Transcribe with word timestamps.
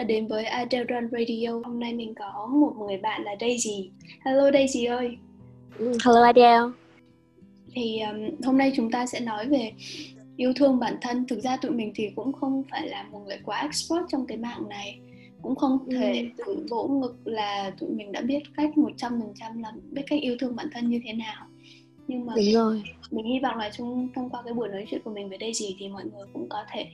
đã 0.00 0.04
đến 0.04 0.26
với 0.26 0.44
Adele 0.44 0.84
Run 0.84 1.10
Radio. 1.12 1.50
Hôm 1.64 1.80
nay 1.80 1.92
mình 1.92 2.14
có 2.14 2.48
một 2.52 2.72
người 2.78 2.96
bạn 2.96 3.22
là 3.22 3.36
Daisy. 3.40 3.90
Hello 4.24 4.50
Daisy 4.52 4.84
ơi. 4.84 5.16
Ừ, 5.78 5.92
hello 6.04 6.22
Adele. 6.22 6.72
Thì 7.72 8.00
um, 8.00 8.44
hôm 8.44 8.58
nay 8.58 8.72
chúng 8.76 8.90
ta 8.90 9.06
sẽ 9.06 9.20
nói 9.20 9.46
về 9.46 9.72
yêu 10.36 10.52
thương 10.56 10.78
bản 10.78 10.96
thân. 11.00 11.26
Thực 11.26 11.40
ra 11.40 11.56
tụi 11.56 11.70
mình 11.70 11.92
thì 11.94 12.10
cũng 12.16 12.32
không 12.32 12.62
phải 12.70 12.88
là 12.88 13.02
một 13.02 13.18
người 13.26 13.38
quá 13.44 13.60
expert 13.60 14.02
trong 14.08 14.26
cái 14.26 14.38
mạng 14.38 14.68
này. 14.68 14.98
Cũng 15.42 15.54
không 15.54 15.78
thể 15.90 16.28
ừ. 16.36 16.44
tự 16.46 16.66
vỗ 16.70 16.88
ngực 16.88 17.16
là 17.24 17.72
tụi 17.80 17.90
mình 17.90 18.12
đã 18.12 18.20
biết 18.20 18.42
cách 18.56 18.70
100% 18.76 19.60
là 19.62 19.72
biết 19.90 20.02
cách 20.06 20.20
yêu 20.22 20.36
thương 20.40 20.56
bản 20.56 20.66
thân 20.72 20.90
như 20.90 21.00
thế 21.04 21.12
nào 21.12 21.46
nhưng 22.10 22.26
mà 22.26 22.32
Đúng 22.36 22.52
rồi. 22.52 22.82
mình 23.10 23.24
hy 23.24 23.40
vọng 23.40 23.56
là 23.56 23.70
trong 23.70 24.08
thông 24.14 24.30
qua 24.30 24.42
cái 24.44 24.54
buổi 24.54 24.68
nói 24.68 24.86
chuyện 24.90 25.00
của 25.04 25.10
mình 25.10 25.28
với 25.28 25.38
Daisy 25.40 25.76
thì 25.78 25.88
mọi 25.88 26.04
người 26.04 26.26
cũng 26.32 26.48
có 26.48 26.64
thể 26.72 26.86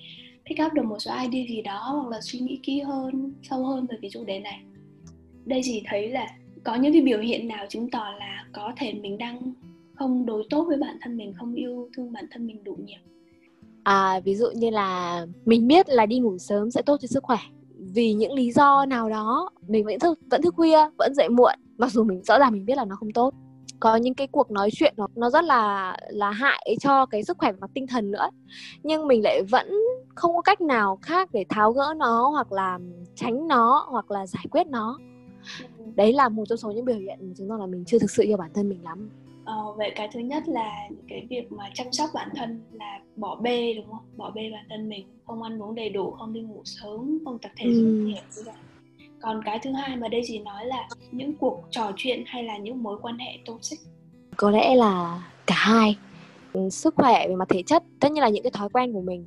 pick 0.48 0.66
up 0.66 0.72
được 0.72 0.84
một 0.84 0.98
số 0.98 1.10
idea 1.22 1.46
gì 1.48 1.62
đó 1.62 2.00
hoặc 2.02 2.10
là 2.10 2.20
suy 2.20 2.38
nghĩ 2.38 2.60
kỹ 2.62 2.80
hơn, 2.80 3.32
sâu 3.42 3.64
hơn 3.64 3.86
về 3.86 3.96
cái 4.02 4.10
chủ 4.10 4.24
đề 4.24 4.38
này. 4.40 4.62
Đây 5.44 5.60
chỉ 5.64 5.82
thấy 5.86 6.10
là 6.10 6.26
có 6.64 6.74
những 6.74 6.92
cái 6.92 7.02
biểu 7.02 7.18
hiện 7.18 7.48
nào 7.48 7.66
chứng 7.68 7.90
tỏ 7.90 8.04
là 8.18 8.44
có 8.52 8.72
thể 8.76 8.92
mình 8.92 9.18
đang 9.18 9.52
không 9.94 10.26
đối 10.26 10.44
tốt 10.50 10.64
với 10.68 10.76
bản 10.76 10.96
thân 11.00 11.16
mình, 11.16 11.32
không 11.36 11.54
yêu 11.54 11.88
thương 11.96 12.12
bản 12.12 12.24
thân 12.30 12.46
mình 12.46 12.64
đủ 12.64 12.76
nhiều? 12.84 12.98
À 13.82 14.20
ví 14.24 14.34
dụ 14.34 14.46
như 14.54 14.70
là 14.70 15.26
mình 15.44 15.68
biết 15.68 15.88
là 15.88 16.06
đi 16.06 16.18
ngủ 16.18 16.38
sớm 16.38 16.70
sẽ 16.70 16.82
tốt 16.82 16.96
cho 17.00 17.06
sức 17.06 17.22
khỏe. 17.22 17.38
Vì 17.78 18.12
những 18.12 18.32
lý 18.32 18.52
do 18.52 18.86
nào 18.86 19.10
đó, 19.10 19.50
mình 19.68 19.84
vẫn 19.84 19.98
thức 19.98 20.18
vẫn 20.30 20.42
thức 20.42 20.54
khuya, 20.54 20.78
vẫn 20.98 21.14
dậy 21.14 21.28
muộn, 21.28 21.54
mặc 21.78 21.92
dù 21.92 22.04
mình 22.04 22.22
rõ 22.22 22.38
ràng 22.38 22.52
mình 22.52 22.66
biết 22.66 22.76
là 22.76 22.84
nó 22.84 22.96
không 22.96 23.12
tốt 23.12 23.34
có 23.80 23.96
những 23.96 24.14
cái 24.14 24.26
cuộc 24.26 24.50
nói 24.50 24.70
chuyện 24.72 24.94
nó 24.96 25.06
nó 25.14 25.30
rất 25.30 25.44
là 25.44 25.96
là 26.08 26.30
hại 26.30 26.76
cho 26.80 27.06
cái 27.06 27.24
sức 27.24 27.38
khỏe 27.38 27.52
và 27.52 27.68
tinh 27.74 27.86
thần 27.86 28.10
nữa. 28.10 28.30
Nhưng 28.82 29.06
mình 29.06 29.22
lại 29.22 29.42
vẫn 29.50 29.72
không 30.14 30.36
có 30.36 30.42
cách 30.42 30.60
nào 30.60 30.98
khác 31.02 31.28
để 31.32 31.44
tháo 31.48 31.72
gỡ 31.72 31.94
nó 31.96 32.28
hoặc 32.28 32.52
là 32.52 32.78
tránh 33.14 33.48
nó 33.48 33.86
hoặc 33.90 34.10
là 34.10 34.26
giải 34.26 34.44
quyết 34.50 34.66
nó. 34.66 34.98
Đấy 35.96 36.12
là 36.12 36.28
một 36.28 36.44
trong 36.48 36.58
số 36.58 36.70
những 36.70 36.84
biểu 36.84 36.98
hiện 36.98 37.34
chứng 37.36 37.48
tỏ 37.48 37.56
là 37.56 37.66
mình 37.66 37.84
chưa 37.86 37.98
thực 37.98 38.10
sự 38.10 38.22
yêu 38.22 38.36
bản 38.36 38.50
thân 38.54 38.68
mình 38.68 38.84
lắm. 38.84 39.10
Ờ, 39.44 39.72
vậy 39.76 39.92
cái 39.96 40.08
thứ 40.12 40.20
nhất 40.20 40.48
là 40.48 40.88
cái 41.08 41.26
việc 41.30 41.52
mà 41.52 41.70
chăm 41.74 41.92
sóc 41.92 42.10
bản 42.14 42.28
thân 42.36 42.62
là 42.72 43.00
bỏ 43.16 43.36
bê 43.36 43.74
đúng 43.74 43.86
không? 43.86 44.04
Bỏ 44.16 44.30
bê 44.30 44.50
bản 44.52 44.66
thân 44.70 44.88
mình, 44.88 45.06
không 45.26 45.42
ăn 45.42 45.62
uống 45.62 45.74
đầy 45.74 45.88
đủ, 45.88 46.10
không 46.10 46.32
đi 46.32 46.40
ngủ 46.40 46.62
sớm, 46.64 47.18
không 47.24 47.38
tập 47.38 47.50
thể 47.56 47.66
dục 47.72 47.84
ừ 47.84 48.10
còn 49.20 49.40
cái 49.44 49.58
thứ 49.62 49.72
hai 49.72 49.96
mà 49.96 50.08
đây 50.08 50.20
chỉ 50.26 50.38
nói 50.38 50.66
là 50.66 50.88
những 51.12 51.36
cuộc 51.36 51.62
trò 51.70 51.92
chuyện 51.96 52.22
hay 52.26 52.42
là 52.44 52.58
những 52.58 52.82
mối 52.82 52.98
quan 53.02 53.18
hệ 53.18 53.38
toxic. 53.46 53.78
Có 54.36 54.50
lẽ 54.50 54.74
là 54.74 55.22
cả 55.46 55.54
hai. 55.58 55.96
Ừ, 56.52 56.68
sức 56.70 56.94
khỏe 56.94 57.28
về 57.28 57.34
mặt 57.34 57.48
thể 57.48 57.62
chất 57.62 57.82
tất 58.00 58.12
nhiên 58.12 58.22
là 58.22 58.28
những 58.28 58.42
cái 58.42 58.50
thói 58.50 58.68
quen 58.68 58.92
của 58.92 59.00
mình. 59.00 59.26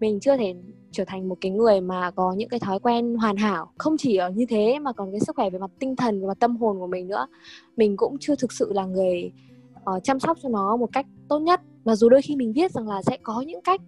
Mình 0.00 0.20
chưa 0.20 0.36
thể 0.36 0.54
trở 0.92 1.04
thành 1.04 1.28
một 1.28 1.38
cái 1.40 1.52
người 1.52 1.80
mà 1.80 2.10
có 2.10 2.32
những 2.32 2.48
cái 2.48 2.60
thói 2.60 2.78
quen 2.78 3.14
hoàn 3.14 3.36
hảo. 3.36 3.72
Không 3.78 3.96
chỉ 3.96 4.16
ở 4.16 4.30
như 4.30 4.46
thế 4.48 4.78
mà 4.78 4.92
còn 4.92 5.10
cái 5.10 5.20
sức 5.20 5.36
khỏe 5.36 5.50
về 5.50 5.58
mặt 5.58 5.70
tinh 5.78 5.96
thần 5.96 6.20
về 6.20 6.26
mặt 6.26 6.36
tâm 6.40 6.56
hồn 6.56 6.78
của 6.78 6.86
mình 6.86 7.08
nữa. 7.08 7.26
Mình 7.76 7.96
cũng 7.96 8.16
chưa 8.20 8.34
thực 8.34 8.52
sự 8.52 8.72
là 8.72 8.84
người 8.84 9.32
uh, 9.96 10.04
chăm 10.04 10.20
sóc 10.20 10.38
cho 10.42 10.48
nó 10.48 10.76
một 10.76 10.88
cách 10.92 11.06
tốt 11.28 11.38
nhất. 11.38 11.60
Mà 11.84 11.96
dù 11.96 12.08
đôi 12.08 12.22
khi 12.22 12.36
mình 12.36 12.52
biết 12.52 12.72
rằng 12.72 12.88
là 12.88 13.02
sẽ 13.02 13.16
có 13.22 13.40
những 13.40 13.60
cách 13.62 13.80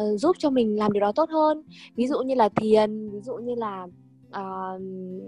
uh, 0.00 0.20
giúp 0.20 0.36
cho 0.38 0.50
mình 0.50 0.78
làm 0.78 0.92
điều 0.92 1.00
đó 1.00 1.12
tốt 1.12 1.30
hơn. 1.30 1.62
Ví 1.96 2.06
dụ 2.06 2.18
như 2.22 2.34
là 2.34 2.48
thiền 2.48 3.10
ví 3.10 3.20
dụ 3.20 3.36
như 3.36 3.54
là 3.54 3.86
uh, 4.38 4.80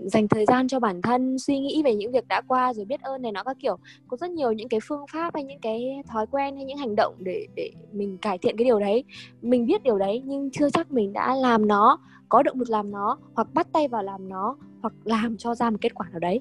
dành 0.07 0.29
thời 0.29 0.47
gian 0.47 0.69
cho 0.69 0.81
bản 0.81 1.03
thân 1.03 1.39
suy 1.39 1.59
nghĩ 1.59 1.83
về 1.85 1.95
những 1.95 2.13
việc 2.13 2.29
đã 2.29 2.41
qua 2.47 2.75
rồi 2.75 2.85
biết 2.85 3.01
ơn 3.01 3.23
này 3.23 3.33
nó 3.33 3.45
các 3.45 3.57
kiểu 3.61 3.77
có 4.09 4.17
rất 4.17 4.31
nhiều 4.31 4.53
những 4.53 4.69
cái 4.69 4.81
phương 4.83 5.07
pháp 5.13 5.35
hay 5.35 5.45
những 5.45 5.61
cái 5.61 6.03
thói 6.07 6.27
quen 6.27 6.57
hay 6.57 6.65
những 6.65 6.79
hành 6.79 6.97
động 6.97 7.15
để 7.19 7.47
để 7.57 7.71
mình 7.93 8.19
cải 8.19 8.39
thiện 8.39 8.57
cái 8.57 8.65
điều 8.65 8.81
đấy 8.81 9.05
mình 9.43 9.67
biết 9.67 9.83
điều 9.83 9.99
đấy 9.99 10.23
nhưng 10.25 10.51
chưa 10.51 10.71
chắc 10.71 10.91
mình 10.91 11.13
đã 11.13 11.35
làm 11.35 11.69
nó 11.69 11.99
có 12.29 12.43
động 12.43 12.59
lực 12.59 12.71
làm 12.71 12.91
nó 12.91 13.19
hoặc 13.35 13.55
bắt 13.55 13.69
tay 13.73 13.89
vào 13.89 14.03
làm 14.03 14.29
nó 14.29 14.57
hoặc 14.83 14.93
làm 15.05 15.37
cho 15.39 15.55
ra 15.55 15.71
một 15.71 15.79
kết 15.81 15.95
quả 15.95 16.07
nào 16.11 16.21
đấy 16.21 16.41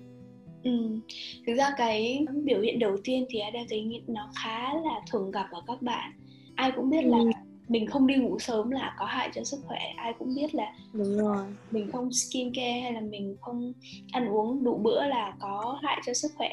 Ừ. 0.63 0.99
Thực 1.47 1.53
ra 1.53 1.73
cái 1.77 2.25
biểu 2.43 2.61
hiện 2.61 2.79
đầu 2.79 2.97
tiên 3.03 3.25
thì 3.29 3.39
Ada 3.39 3.59
thấy 3.69 4.03
nó 4.07 4.29
khá 4.35 4.73
là 4.73 5.01
thường 5.11 5.31
gặp 5.31 5.45
ở 5.51 5.61
các 5.67 5.81
bạn 5.81 6.11
Ai 6.55 6.71
cũng 6.75 6.89
biết 6.89 7.03
ừ. 7.03 7.11
Mình 7.67 7.87
không 7.87 8.07
đi 8.07 8.15
ngủ 8.15 8.39
sớm 8.39 8.71
là 8.71 8.95
có 8.99 9.05
hại 9.05 9.29
cho 9.33 9.43
sức 9.43 9.59
khỏe 9.67 9.79
ai 9.97 10.13
cũng 10.19 10.35
biết 10.35 10.55
là 10.55 10.73
đúng 10.93 11.17
rồi. 11.17 11.45
mình 11.71 11.91
không 11.91 12.11
skin 12.11 12.53
care 12.53 12.79
hay 12.79 12.93
là 12.93 13.01
mình 13.01 13.35
không 13.41 13.73
ăn 14.11 14.29
uống 14.29 14.63
đủ 14.63 14.77
bữa 14.77 15.05
là 15.05 15.33
có 15.39 15.79
hại 15.83 16.01
cho 16.05 16.13
sức 16.13 16.31
khỏe. 16.35 16.49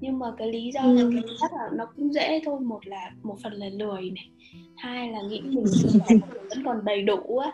Nhưng 0.00 0.18
mà 0.18 0.26
cái 0.38 0.52
lý 0.52 0.70
do 0.74 0.80
ừ. 0.80 0.94
là 0.94 1.10
cái 1.12 1.22
chắc 1.40 1.52
là 1.52 1.68
nó 1.76 1.86
cũng 1.96 2.12
dễ 2.12 2.40
thôi 2.44 2.60
một 2.60 2.86
là 2.86 3.10
một 3.22 3.36
phần 3.42 3.52
là 3.52 3.68
lười 3.68 4.10
này 4.10 4.30
hai 4.76 5.08
là 5.08 5.18
nghĩ 5.22 5.40
mình 5.40 5.66
sức 5.66 5.88
khỏe 5.92 6.16
vẫn 6.50 6.64
còn 6.64 6.84
đầy 6.84 7.02
đủ 7.02 7.38
á. 7.38 7.52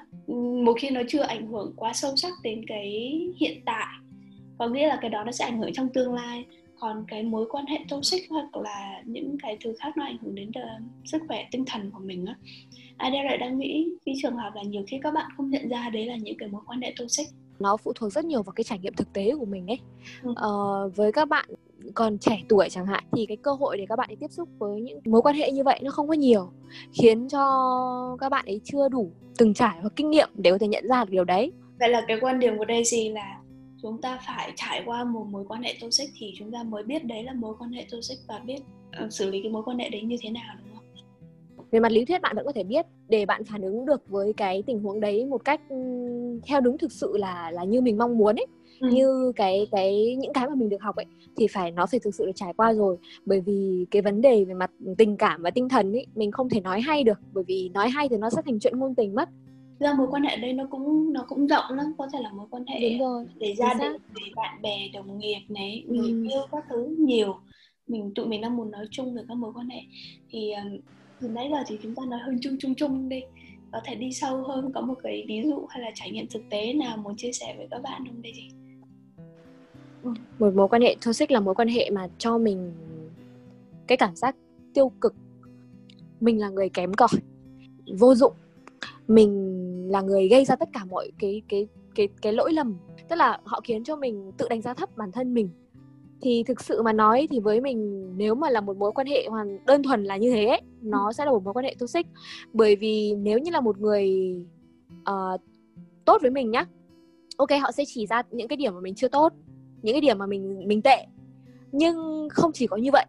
Một 0.65 0.73
khi 0.81 0.91
nó 0.91 1.01
chưa 1.09 1.23
ảnh 1.23 1.47
hưởng 1.47 1.73
quá 1.77 1.93
sâu 1.93 2.17
sắc 2.17 2.33
đến 2.43 2.65
cái 2.67 3.21
hiện 3.41 3.63
tại 3.67 3.87
có 4.59 4.69
nghĩa 4.69 4.89
là 4.89 4.99
cái 5.01 5.11
đó 5.11 5.25
nó 5.25 5.33
sẽ 5.33 5.45
ảnh 5.45 5.59
hưởng 5.59 5.73
trong 5.73 5.89
tương 5.95 6.15
lai 6.15 6.45
còn 6.83 7.05
cái 7.09 7.23
mối 7.23 7.47
quan 7.51 7.67
hệ 7.67 7.79
toxic 7.89 8.31
hoặc 8.31 8.57
là 8.57 9.03
những 9.07 9.37
cái 9.43 9.59
thứ 9.65 9.75
khác 9.79 9.97
nó 9.97 10.05
ảnh 10.05 10.17
hưởng 10.23 10.35
đến 10.35 10.49
uh, 10.49 10.83
sức 11.05 11.23
khỏe 11.29 11.49
tinh 11.51 11.65
thần 11.67 11.91
của 11.91 12.01
mình 12.05 12.27
á. 12.27 12.37
Adele 12.97 13.25
lại 13.25 13.39
đang 13.39 13.59
nghĩ 13.59 13.89
cái 14.07 14.15
trường 14.23 14.37
hợp 14.37 14.51
là 14.55 14.63
nhiều 14.63 14.83
khi 14.89 14.99
các 15.03 15.15
bạn 15.15 15.31
không 15.37 15.51
nhận 15.51 15.69
ra 15.69 15.91
đấy 15.91 16.07
là 16.07 16.17
những 16.17 16.39
cái 16.39 16.49
mối 16.49 16.63
quan 16.67 16.81
hệ 16.81 16.95
toxic? 16.99 17.27
Nó 17.59 17.77
phụ 17.77 17.93
thuộc 17.93 18.13
rất 18.13 18.25
nhiều 18.25 18.43
vào 18.43 18.53
cái 18.53 18.65
trải 18.65 18.79
nghiệm 18.79 18.95
thực 18.95 19.13
tế 19.13 19.35
của 19.39 19.45
mình 19.45 19.67
ấy. 19.67 19.79
Ừ. 20.23 20.33
ờ, 20.37 20.89
với 20.97 21.13
các 21.13 21.29
bạn 21.29 21.49
còn 21.95 22.19
trẻ 22.19 22.43
tuổi 22.49 22.69
chẳng 22.71 22.87
hạn 22.87 23.05
thì 23.13 23.27
cái 23.27 23.37
cơ 23.37 23.53
hội 23.53 23.77
để 23.77 23.87
các 23.89 23.97
bạn 23.97 24.11
ấy 24.11 24.17
tiếp 24.17 24.31
xúc 24.31 24.49
với 24.59 24.81
những 24.81 25.01
mối 25.05 25.23
quan 25.23 25.37
hệ 25.37 25.53
như 25.53 25.65
vậy 25.65 25.81
nó 25.83 25.91
không 25.91 26.09
có 26.09 26.15
nhiều 26.15 26.51
khiến 26.93 27.29
cho 27.29 28.17
các 28.21 28.29
bạn 28.29 28.47
ấy 28.47 28.61
chưa 28.65 28.89
đủ 28.89 29.11
từng 29.39 29.55
trải 29.55 29.79
và 29.83 29.89
kinh 29.97 30.11
nghiệm 30.11 30.29
để 30.35 30.51
có 30.51 30.59
thể 30.59 30.69
nhận 30.69 30.89
ra 30.89 31.05
được 31.05 31.11
điều 31.11 31.25
đấy. 31.25 31.53
Vậy 31.79 31.89
là 31.89 32.05
cái 32.09 32.19
quan 32.21 32.39
điểm 32.39 32.59
của 32.59 32.65
Daisy 32.69 33.09
là 33.09 33.42
chúng 33.83 34.01
ta 34.01 34.19
phải 34.27 34.53
trải 34.57 34.83
qua 34.87 35.05
một 35.05 35.27
mối 35.31 35.45
quan 35.49 35.63
hệ 35.63 35.75
toxic 35.81 36.11
thì 36.19 36.33
chúng 36.39 36.53
ta 36.53 36.63
mới 36.63 36.83
biết 36.83 37.05
đấy 37.05 37.23
là 37.23 37.33
mối 37.33 37.55
quan 37.59 37.73
hệ 37.73 37.87
toxic 37.93 38.19
và 38.29 38.39
biết 38.39 38.59
uh, 39.05 39.13
xử 39.13 39.31
lý 39.31 39.43
cái 39.43 39.53
mối 39.53 39.63
quan 39.65 39.79
hệ 39.79 39.89
đấy 39.89 40.03
như 40.03 40.17
thế 40.21 40.31
nào 40.31 40.57
đúng 40.65 40.77
không? 40.77 40.85
Về 41.71 41.81
mặt 41.81 41.93
lý 41.93 42.05
thuyết 42.05 42.23
bạn 42.23 42.37
vẫn 42.37 42.47
có 42.47 42.53
thể 42.53 42.65
biết 42.65 42.87
để 43.09 43.27
bạn 43.27 43.45
phản 43.45 43.63
ứng 43.63 43.87
được 43.87 44.09
với 44.09 44.33
cái 44.33 44.63
tình 44.67 44.83
huống 44.83 45.01
đấy 45.01 45.27
một 45.27 45.45
cách 45.45 45.61
theo 46.47 46.61
đúng 46.61 46.79
thực 46.79 46.93
sự 46.93 47.17
là 47.17 47.51
là 47.51 47.65
như 47.65 47.81
mình 47.81 47.99
mong 47.99 48.19
muốn 48.19 48.37
ấy. 48.37 48.47
Ừ. 48.83 48.89
như 48.93 49.33
cái 49.37 49.67
cái 49.71 50.17
những 50.19 50.33
cái 50.33 50.49
mà 50.49 50.55
mình 50.55 50.69
được 50.69 50.83
học 50.83 50.97
ấy 50.97 51.07
thì 51.37 51.47
phải 51.47 51.71
nó 51.71 51.87
phải 51.87 52.01
thực 52.01 52.15
sự 52.15 52.27
được 52.27 52.33
trải 52.35 52.53
qua 52.53 52.73
rồi 52.73 52.97
bởi 53.25 53.41
vì 53.41 53.87
cái 53.91 54.03
vấn 54.03 54.21
đề 54.21 54.45
về 54.45 54.55
mặt 54.55 54.71
tình 54.99 55.17
cảm 55.17 55.43
và 55.43 55.51
tinh 55.51 55.69
thần 55.69 55.93
ấy 55.93 56.07
mình 56.15 56.31
không 56.31 56.49
thể 56.49 56.61
nói 56.61 56.81
hay 56.81 57.05
được 57.05 57.19
bởi 57.33 57.45
vì 57.47 57.71
nói 57.75 57.89
hay 57.89 58.09
thì 58.09 58.17
nó 58.17 58.31
sẽ 58.31 58.43
thành 58.47 58.59
chuyện 58.61 58.79
ngôn 58.79 58.95
tình 58.95 59.15
mất 59.15 59.29
ra 59.83 59.95
mối 59.95 60.07
quan 60.11 60.23
hệ 60.23 60.37
đây 60.37 60.53
nó 60.53 60.67
cũng 60.71 61.13
nó 61.13 61.25
cũng 61.29 61.47
rộng 61.47 61.65
lắm 61.71 61.87
có 61.99 62.09
thể 62.13 62.19
là 62.23 62.33
mối 62.33 62.47
quan 62.51 62.67
hệ 62.67 62.91
Đúng 62.91 62.99
rồi. 62.99 63.27
để 63.37 63.55
gia 63.55 63.75
đình 63.75 63.93
để 64.15 64.23
bạn 64.37 64.63
bè 64.63 64.89
đồng 64.95 65.19
nghiệp 65.19 65.41
này 65.49 65.85
người 65.89 66.09
ừ. 66.09 66.29
yêu 66.31 66.43
các 66.53 66.65
thứ 66.69 66.97
nhiều. 66.99 67.35
Mình 67.87 68.13
tụi 68.15 68.27
mình 68.27 68.41
đang 68.41 68.57
muốn 68.57 68.71
nói 68.71 68.87
chung 68.91 69.15
về 69.15 69.23
các 69.29 69.35
mối 69.35 69.53
quan 69.55 69.69
hệ. 69.69 69.81
Thì 70.31 70.53
từ 71.21 71.29
nãy 71.29 71.49
giờ 71.53 71.63
thì 71.67 71.79
chúng 71.83 71.95
ta 71.95 72.03
nói 72.09 72.21
hơi 72.23 72.37
chung 72.43 72.57
chung 72.61 72.75
chung 72.75 73.09
đi. 73.09 73.21
Có 73.73 73.81
thể 73.85 73.95
đi 73.95 74.13
sâu 74.13 74.43
hơn 74.43 74.73
có 74.75 74.81
một 74.81 74.95
cái 75.03 75.25
ví 75.29 75.43
dụ 75.45 75.67
hay 75.69 75.83
là 75.83 75.91
trải 75.95 76.11
nghiệm 76.11 76.27
thực 76.27 76.43
tế 76.51 76.73
nào 76.73 76.97
muốn 76.97 77.17
chia 77.17 77.33
sẻ 77.33 77.55
với 77.57 77.67
các 77.71 77.83
bạn 77.83 78.05
không 78.07 78.23
đây 78.23 78.33
gì 78.35 78.49
một 80.39 80.55
mối 80.55 80.69
quan 80.69 80.83
hệ 80.83 80.97
toxic 81.07 81.31
là 81.31 81.41
mối 81.41 81.55
quan 81.55 81.69
hệ 81.69 81.91
mà 81.91 82.09
cho 82.19 82.39
mình 82.39 82.73
cái 83.87 83.99
cảm 83.99 84.17
giác 84.17 84.37
tiêu 84.75 84.93
cực. 85.01 85.15
Mình 86.21 86.41
là 86.41 86.49
người 86.49 86.69
kém 86.69 86.95
cỏi 86.95 87.09
vô 87.99 88.15
dụng. 88.15 88.33
Mình 89.09 89.62
là 89.93 90.01
người 90.01 90.29
gây 90.29 90.45
ra 90.45 90.57
tất 90.57 90.69
cả 90.73 90.85
mọi 90.85 91.11
cái 91.19 91.43
cái 91.49 91.67
cái 91.95 92.09
cái 92.23 92.33
lỗi 92.33 92.53
lầm. 92.53 92.77
Tức 93.09 93.17
là 93.17 93.39
họ 93.45 93.61
khiến 93.65 93.85
cho 93.85 93.97
mình 93.97 94.33
tự 94.39 94.49
đánh 94.49 94.63
giá 94.63 94.75
thấp 94.75 94.97
bản 94.97 95.13
thân 95.13 95.35
mình. 95.35 95.49
Thì 96.23 96.43
thực 96.43 96.61
sự 96.61 96.83
mà 96.83 96.93
nói 96.93 97.29
thì 97.31 97.41
với 97.41 97.61
mình 97.61 98.11
nếu 98.17 98.35
mà 98.35 98.51
là 98.51 98.61
một 98.61 98.77
mối 98.77 98.93
quan 98.93 99.07
hệ 99.07 99.27
hoàn 99.31 99.67
đơn 99.67 99.83
thuần 99.83 100.05
là 100.05 100.17
như 100.17 100.31
thế 100.31 100.47
ấy, 100.47 100.61
nó 100.83 101.07
ừ. 101.07 101.13
sẽ 101.13 101.25
là 101.25 101.31
một 101.31 101.45
mối 101.45 101.55
quan 101.55 101.65
hệ 101.65 101.75
toxic. 101.79 102.07
Bởi 102.53 102.77
vì 102.77 103.15
nếu 103.15 103.39
như 103.39 103.51
là 103.51 103.61
một 103.61 103.79
người 103.79 104.37
uh, 105.11 105.41
tốt 106.05 106.19
với 106.23 106.31
mình 106.31 106.51
nhá 106.51 106.67
ok 107.37 107.51
họ 107.63 107.73
sẽ 107.73 107.85
chỉ 107.87 108.07
ra 108.07 108.23
những 108.31 108.49
cái 108.49 108.57
điểm 108.57 108.75
mà 108.75 108.81
mình 108.81 108.95
chưa 108.95 109.09
tốt 109.09 109.33
những 109.83 109.95
cái 109.95 110.01
điểm 110.01 110.19
mà 110.19 110.27
mình 110.27 110.69
mình 110.69 110.83
tệ. 110.83 111.07
Nhưng 111.73 112.29
không 112.31 112.51
chỉ 112.55 112.67
có 112.67 112.77
như 112.77 112.91
vậy 112.93 113.07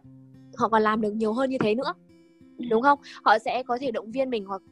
họ 0.56 0.68
còn 0.68 0.82
làm 0.82 1.00
được 1.00 1.12
nhiều 1.12 1.32
hơn 1.32 1.50
như 1.50 1.58
thế 1.58 1.74
nữa 1.74 1.94
đúng 2.58 2.82
không? 2.82 2.98
Họ 3.24 3.38
sẽ 3.38 3.62
có 3.62 3.78
thể 3.80 3.90
động 3.90 4.10
viên 4.10 4.30
mình 4.30 4.44
hoặc 4.44 4.62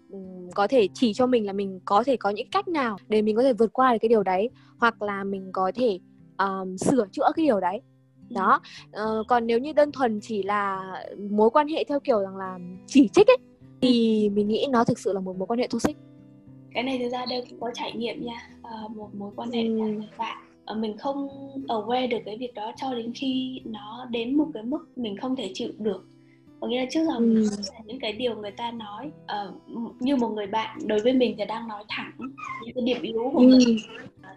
có 0.54 0.66
thể 0.66 0.88
chỉ 0.94 1.14
cho 1.14 1.26
mình 1.26 1.46
là 1.46 1.52
mình 1.52 1.80
có 1.84 2.04
thể 2.04 2.16
có 2.16 2.30
những 2.30 2.48
cách 2.50 2.68
nào 2.68 2.96
để 3.08 3.22
mình 3.22 3.36
có 3.36 3.42
thể 3.42 3.52
vượt 3.52 3.72
qua 3.72 3.92
được 3.92 3.98
cái 4.00 4.08
điều 4.08 4.22
đấy 4.22 4.50
hoặc 4.78 5.02
là 5.02 5.24
mình 5.24 5.50
có 5.52 5.72
thể 5.74 5.98
um, 6.38 6.76
sửa 6.76 7.06
chữa 7.12 7.30
cái 7.36 7.46
điều 7.46 7.60
đấy. 7.60 7.80
Đó. 8.30 8.60
Uh, 8.88 9.26
còn 9.28 9.46
nếu 9.46 9.58
như 9.58 9.72
đơn 9.72 9.92
thuần 9.92 10.20
chỉ 10.22 10.42
là 10.42 10.94
mối 11.30 11.50
quan 11.50 11.68
hệ 11.68 11.84
theo 11.84 12.00
kiểu 12.00 12.20
rằng 12.20 12.36
là 12.36 12.58
chỉ 12.86 13.08
trích 13.08 13.26
ấy 13.26 13.38
thì 13.80 14.28
mình 14.34 14.48
nghĩ 14.48 14.66
nó 14.70 14.84
thực 14.84 14.98
sự 14.98 15.12
là 15.12 15.20
một 15.20 15.36
mối 15.36 15.46
quan 15.46 15.58
hệ 15.58 15.66
toxic. 15.66 15.96
Cái 16.74 16.82
này 16.82 16.98
thực 16.98 17.08
ra 17.08 17.26
đây 17.26 17.44
cũng 17.50 17.60
có 17.60 17.70
trải 17.74 17.92
nghiệm 17.92 18.24
nha. 18.24 18.48
Uh, 18.60 18.90
một 18.90 19.14
mối 19.14 19.30
quan 19.36 19.50
hệ 19.50 19.62
ừ. 19.62 19.78
với 19.78 20.08
bạn. 20.18 20.38
Uh, 20.72 20.78
mình 20.78 20.98
không 20.98 21.28
aware 21.68 22.08
được 22.08 22.18
cái 22.24 22.38
việc 22.38 22.54
đó 22.54 22.72
cho 22.76 22.94
đến 22.94 23.12
khi 23.14 23.60
nó 23.64 24.06
đến 24.10 24.36
một 24.36 24.48
cái 24.54 24.62
mức 24.62 24.86
mình 24.96 25.16
không 25.16 25.36
thể 25.36 25.50
chịu 25.54 25.72
được 25.78 26.04
có 26.62 26.68
nghĩa 26.68 26.80
là 26.80 26.86
trước 26.90 27.04
giờ 27.04 27.16
ừ. 27.18 27.48
những 27.84 27.98
cái 27.98 28.12
điều 28.12 28.36
người 28.36 28.50
ta 28.50 28.70
nói. 28.70 29.10
Uh, 29.24 30.02
như 30.02 30.16
một 30.16 30.28
người 30.28 30.46
bạn 30.46 30.78
đối 30.86 31.00
với 31.00 31.12
mình 31.12 31.34
thì 31.38 31.44
đang 31.44 31.68
nói 31.68 31.84
thẳng 31.88 32.12
những 32.64 32.74
cái 32.74 32.84
điểm 32.84 33.02
yếu 33.02 33.30
của 33.32 33.38
ừ. 33.38 33.46
mình 33.46 33.78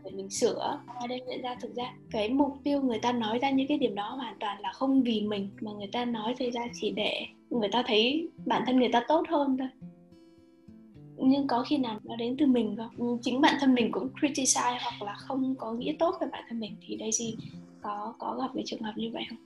để 0.03 0.11
mình 0.11 0.29
sửa. 0.29 0.79
Ở 0.99 1.07
đây 1.07 1.21
nhận 1.27 1.41
ra 1.41 1.55
thực 1.61 1.75
ra 1.75 1.93
cái 2.11 2.29
mục 2.29 2.57
tiêu 2.63 2.81
người 2.81 2.99
ta 2.99 3.11
nói 3.11 3.39
ra 3.39 3.49
những 3.49 3.67
cái 3.67 3.77
điểm 3.77 3.95
đó 3.95 4.09
hoàn 4.09 4.35
toàn 4.39 4.61
là 4.61 4.71
không 4.71 5.03
vì 5.03 5.21
mình 5.21 5.49
mà 5.61 5.71
người 5.71 5.89
ta 5.91 6.05
nói 6.05 6.35
thì 6.37 6.51
ra 6.51 6.67
chỉ 6.73 6.91
để 6.91 7.25
người 7.49 7.69
ta 7.71 7.83
thấy 7.87 8.29
bản 8.45 8.63
thân 8.65 8.79
người 8.79 8.89
ta 8.93 9.05
tốt 9.07 9.25
hơn 9.29 9.57
thôi. 9.57 9.67
Nhưng 11.17 11.47
có 11.47 11.63
khi 11.63 11.77
nào 11.77 11.99
nó 12.03 12.15
đến 12.15 12.35
từ 12.39 12.45
mình 12.45 12.75
không? 12.77 13.19
Chính 13.21 13.41
bản 13.41 13.55
thân 13.59 13.73
mình 13.73 13.91
cũng 13.91 14.09
criticize 14.21 14.77
hoặc 14.83 15.01
là 15.01 15.13
không 15.13 15.55
có 15.55 15.73
nghĩa 15.73 15.93
tốt 15.99 16.15
về 16.21 16.27
bản 16.31 16.43
thân 16.49 16.59
mình 16.59 16.75
thì 16.81 16.97
Daisy 16.99 17.35
có 17.81 18.13
có 18.19 18.37
gặp 18.39 18.51
cái 18.53 18.63
trường 18.67 18.81
hợp 18.81 18.93
như 18.95 19.09
vậy 19.13 19.23
không 19.29 19.37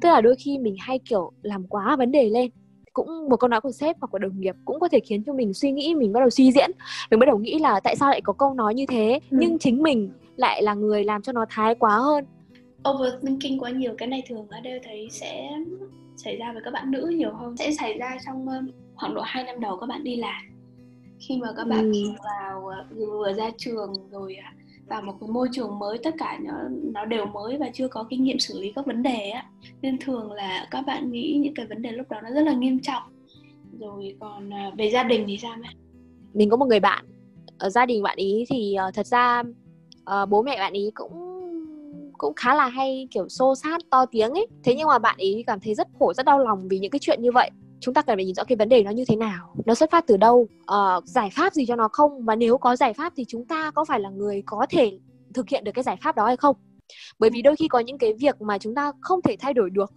tức 0.00 0.08
là 0.08 0.20
đôi 0.20 0.34
khi 0.36 0.58
mình 0.58 0.76
hay 0.80 0.98
kiểu 0.98 1.32
làm 1.42 1.66
quá 1.66 1.96
vấn 1.96 2.12
đề 2.12 2.28
lên. 2.28 2.50
Cũng 2.92 3.28
một 3.28 3.36
câu 3.36 3.48
nói 3.48 3.60
của 3.60 3.72
sếp 3.72 3.96
hoặc 4.00 4.06
của 4.12 4.18
đồng 4.18 4.40
nghiệp 4.40 4.54
cũng 4.64 4.80
có 4.80 4.88
thể 4.88 5.00
khiến 5.00 5.22
cho 5.26 5.32
mình 5.32 5.54
suy 5.54 5.72
nghĩ 5.72 5.94
mình 5.94 6.12
bắt 6.12 6.20
đầu 6.20 6.30
suy 6.30 6.52
diễn. 6.52 6.70
Mình 7.10 7.20
bắt 7.20 7.26
đầu 7.26 7.38
nghĩ 7.38 7.58
là 7.58 7.80
tại 7.80 7.96
sao 7.96 8.10
lại 8.10 8.20
có 8.20 8.32
câu 8.32 8.54
nói 8.54 8.74
như 8.74 8.86
thế? 8.86 9.20
Ừ. 9.30 9.36
nhưng 9.40 9.58
chính 9.58 9.82
mình 9.82 10.10
lại 10.36 10.62
là 10.62 10.74
người 10.74 11.04
làm 11.04 11.22
cho 11.22 11.32
nó 11.32 11.44
thái 11.50 11.74
quá 11.74 11.96
hơn. 11.96 12.24
Overthinking 12.90 13.58
quá 13.58 13.70
nhiều 13.70 13.94
cái 13.98 14.08
này 14.08 14.22
thường 14.28 14.46
ở 14.50 14.60
đây 14.60 14.80
thấy 14.84 15.08
sẽ 15.10 15.50
xảy 16.16 16.36
ra 16.36 16.52
với 16.52 16.62
các 16.64 16.70
bạn 16.70 16.90
nữ 16.90 17.12
nhiều 17.16 17.32
hơn. 17.34 17.56
Sẽ 17.56 17.72
xảy 17.72 17.98
ra 17.98 18.16
trong 18.26 18.46
khoảng 18.94 19.14
độ 19.14 19.22
2 19.24 19.44
năm 19.44 19.60
đầu 19.60 19.76
các 19.76 19.86
bạn 19.86 20.04
đi 20.04 20.16
làm. 20.16 20.42
Khi 21.28 21.36
mà 21.36 21.48
các 21.56 21.66
bạn 21.66 21.92
ừ. 21.92 22.10
vào 22.24 22.66
ờ, 22.66 22.86
vừa 22.96 23.32
ra 23.32 23.50
trường 23.58 23.92
rồi 24.10 24.34
à, 24.34 24.54
vào 24.86 25.02
một 25.02 25.14
cái 25.20 25.28
môi 25.28 25.48
trường 25.52 25.78
mới 25.78 25.98
tất 25.98 26.14
cả 26.18 26.38
nó 26.42 26.52
nó 26.68 27.04
đều 27.04 27.26
mới 27.26 27.56
và 27.58 27.70
chưa 27.74 27.88
có 27.88 28.06
kinh 28.10 28.24
nghiệm 28.24 28.38
xử 28.38 28.60
lý 28.60 28.72
các 28.76 28.86
vấn 28.86 29.02
đề 29.02 29.30
á. 29.30 29.46
Nên 29.82 29.98
thường 29.98 30.32
là 30.32 30.68
các 30.70 30.80
bạn 30.86 31.12
nghĩ 31.12 31.38
những 31.40 31.54
cái 31.54 31.66
vấn 31.66 31.82
đề 31.82 31.92
lúc 31.92 32.10
đó 32.10 32.20
nó 32.20 32.30
rất 32.30 32.42
là 32.42 32.52
nghiêm 32.52 32.80
trọng. 32.80 33.02
Rồi 33.80 34.16
còn 34.20 34.52
à, 34.52 34.70
về 34.76 34.90
gia 34.90 35.02
đình 35.02 35.24
thì 35.26 35.38
sao 35.42 35.56
mẹ? 35.60 35.68
Mình 36.34 36.50
có 36.50 36.56
một 36.56 36.66
người 36.66 36.80
bạn 36.80 37.04
ở 37.58 37.70
gia 37.70 37.86
đình 37.86 38.02
bạn 38.02 38.16
ý 38.16 38.44
thì 38.48 38.76
uh, 38.88 38.94
thật 38.94 39.06
ra 39.06 39.42
uh, 40.00 40.28
bố 40.28 40.42
mẹ 40.42 40.58
bạn 40.58 40.72
ý 40.72 40.90
cũng 40.94 41.30
cũng 42.18 42.34
khá 42.34 42.54
là 42.54 42.68
hay 42.68 43.08
kiểu 43.10 43.28
xô 43.28 43.54
sát 43.54 43.80
to 43.90 44.06
tiếng 44.06 44.30
ấy. 44.30 44.46
Thế 44.62 44.74
nhưng 44.74 44.88
mà 44.88 44.98
bạn 44.98 45.16
ý 45.18 45.42
cảm 45.46 45.60
thấy 45.60 45.74
rất 45.74 45.88
khổ 45.98 46.12
rất 46.14 46.26
đau 46.26 46.38
lòng 46.38 46.68
vì 46.68 46.78
những 46.78 46.90
cái 46.90 46.98
chuyện 46.98 47.22
như 47.22 47.32
vậy 47.32 47.50
chúng 47.84 47.94
ta 47.94 48.02
cần 48.02 48.16
phải 48.16 48.24
nhìn 48.24 48.34
rõ 48.34 48.44
cái 48.44 48.56
vấn 48.56 48.68
đề 48.68 48.82
nó 48.82 48.90
như 48.90 49.04
thế 49.08 49.16
nào 49.16 49.54
nó 49.66 49.74
xuất 49.74 49.90
phát 49.90 50.06
từ 50.06 50.16
đâu 50.16 50.48
uh, 50.60 51.04
giải 51.04 51.30
pháp 51.32 51.52
gì 51.52 51.66
cho 51.66 51.76
nó 51.76 51.88
không? 51.92 52.24
Và 52.24 52.36
nếu 52.36 52.58
có 52.58 52.76
giải 52.76 52.92
pháp 52.92 53.12
thì 53.16 53.24
chúng 53.28 53.44
ta 53.44 53.70
có 53.70 53.84
phải 53.84 54.00
là 54.00 54.10
người 54.10 54.42
có 54.46 54.66
thể 54.70 54.98
thực 55.34 55.48
hiện 55.48 55.64
được 55.64 55.72
cái 55.74 55.84
giải 55.84 55.96
pháp 56.02 56.16
đó 56.16 56.26
hay 56.26 56.36
không? 56.36 56.56
Bởi 57.18 57.30
vì 57.30 57.42
đôi 57.42 57.56
khi 57.56 57.68
có 57.68 57.78
những 57.78 57.98
cái 57.98 58.12
việc 58.12 58.40
mà 58.40 58.58
chúng 58.58 58.74
ta 58.74 58.92
không 59.00 59.22
thể 59.22 59.36
thay 59.40 59.54
đổi 59.54 59.70
được 59.70 59.92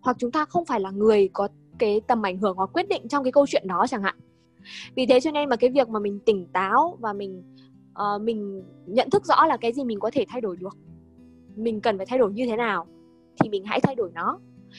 hoặc 0.00 0.16
chúng 0.18 0.30
ta 0.30 0.44
không 0.44 0.64
phải 0.64 0.80
là 0.80 0.90
người 0.90 1.28
có 1.32 1.48
cái 1.78 2.00
tầm 2.06 2.26
ảnh 2.26 2.38
hưởng 2.38 2.56
hoặc 2.56 2.70
quyết 2.72 2.88
định 2.88 3.08
trong 3.08 3.24
cái 3.24 3.32
câu 3.32 3.46
chuyện 3.46 3.66
đó 3.66 3.86
chẳng 3.88 4.02
hạn. 4.02 4.16
Vì 4.94 5.06
thế 5.06 5.20
cho 5.20 5.30
nên 5.30 5.48
mà 5.48 5.56
cái 5.56 5.70
việc 5.70 5.88
mà 5.88 5.98
mình 5.98 6.20
tỉnh 6.26 6.46
táo 6.52 6.96
và 7.00 7.12
mình 7.12 7.42
uh, 7.92 8.22
mình 8.22 8.62
nhận 8.86 9.10
thức 9.10 9.24
rõ 9.24 9.46
là 9.46 9.56
cái 9.56 9.72
gì 9.72 9.84
mình 9.84 10.00
có 10.00 10.10
thể 10.12 10.24
thay 10.28 10.40
đổi 10.40 10.56
được 10.56 10.76
mình 11.56 11.80
cần 11.80 11.96
phải 11.96 12.06
thay 12.06 12.18
đổi 12.18 12.32
như 12.32 12.46
thế 12.46 12.56
nào 12.56 12.86
thì 13.40 13.48
mình 13.48 13.64
hãy 13.64 13.80
thay 13.80 13.94
đổi 13.94 14.10
nó 14.14 14.38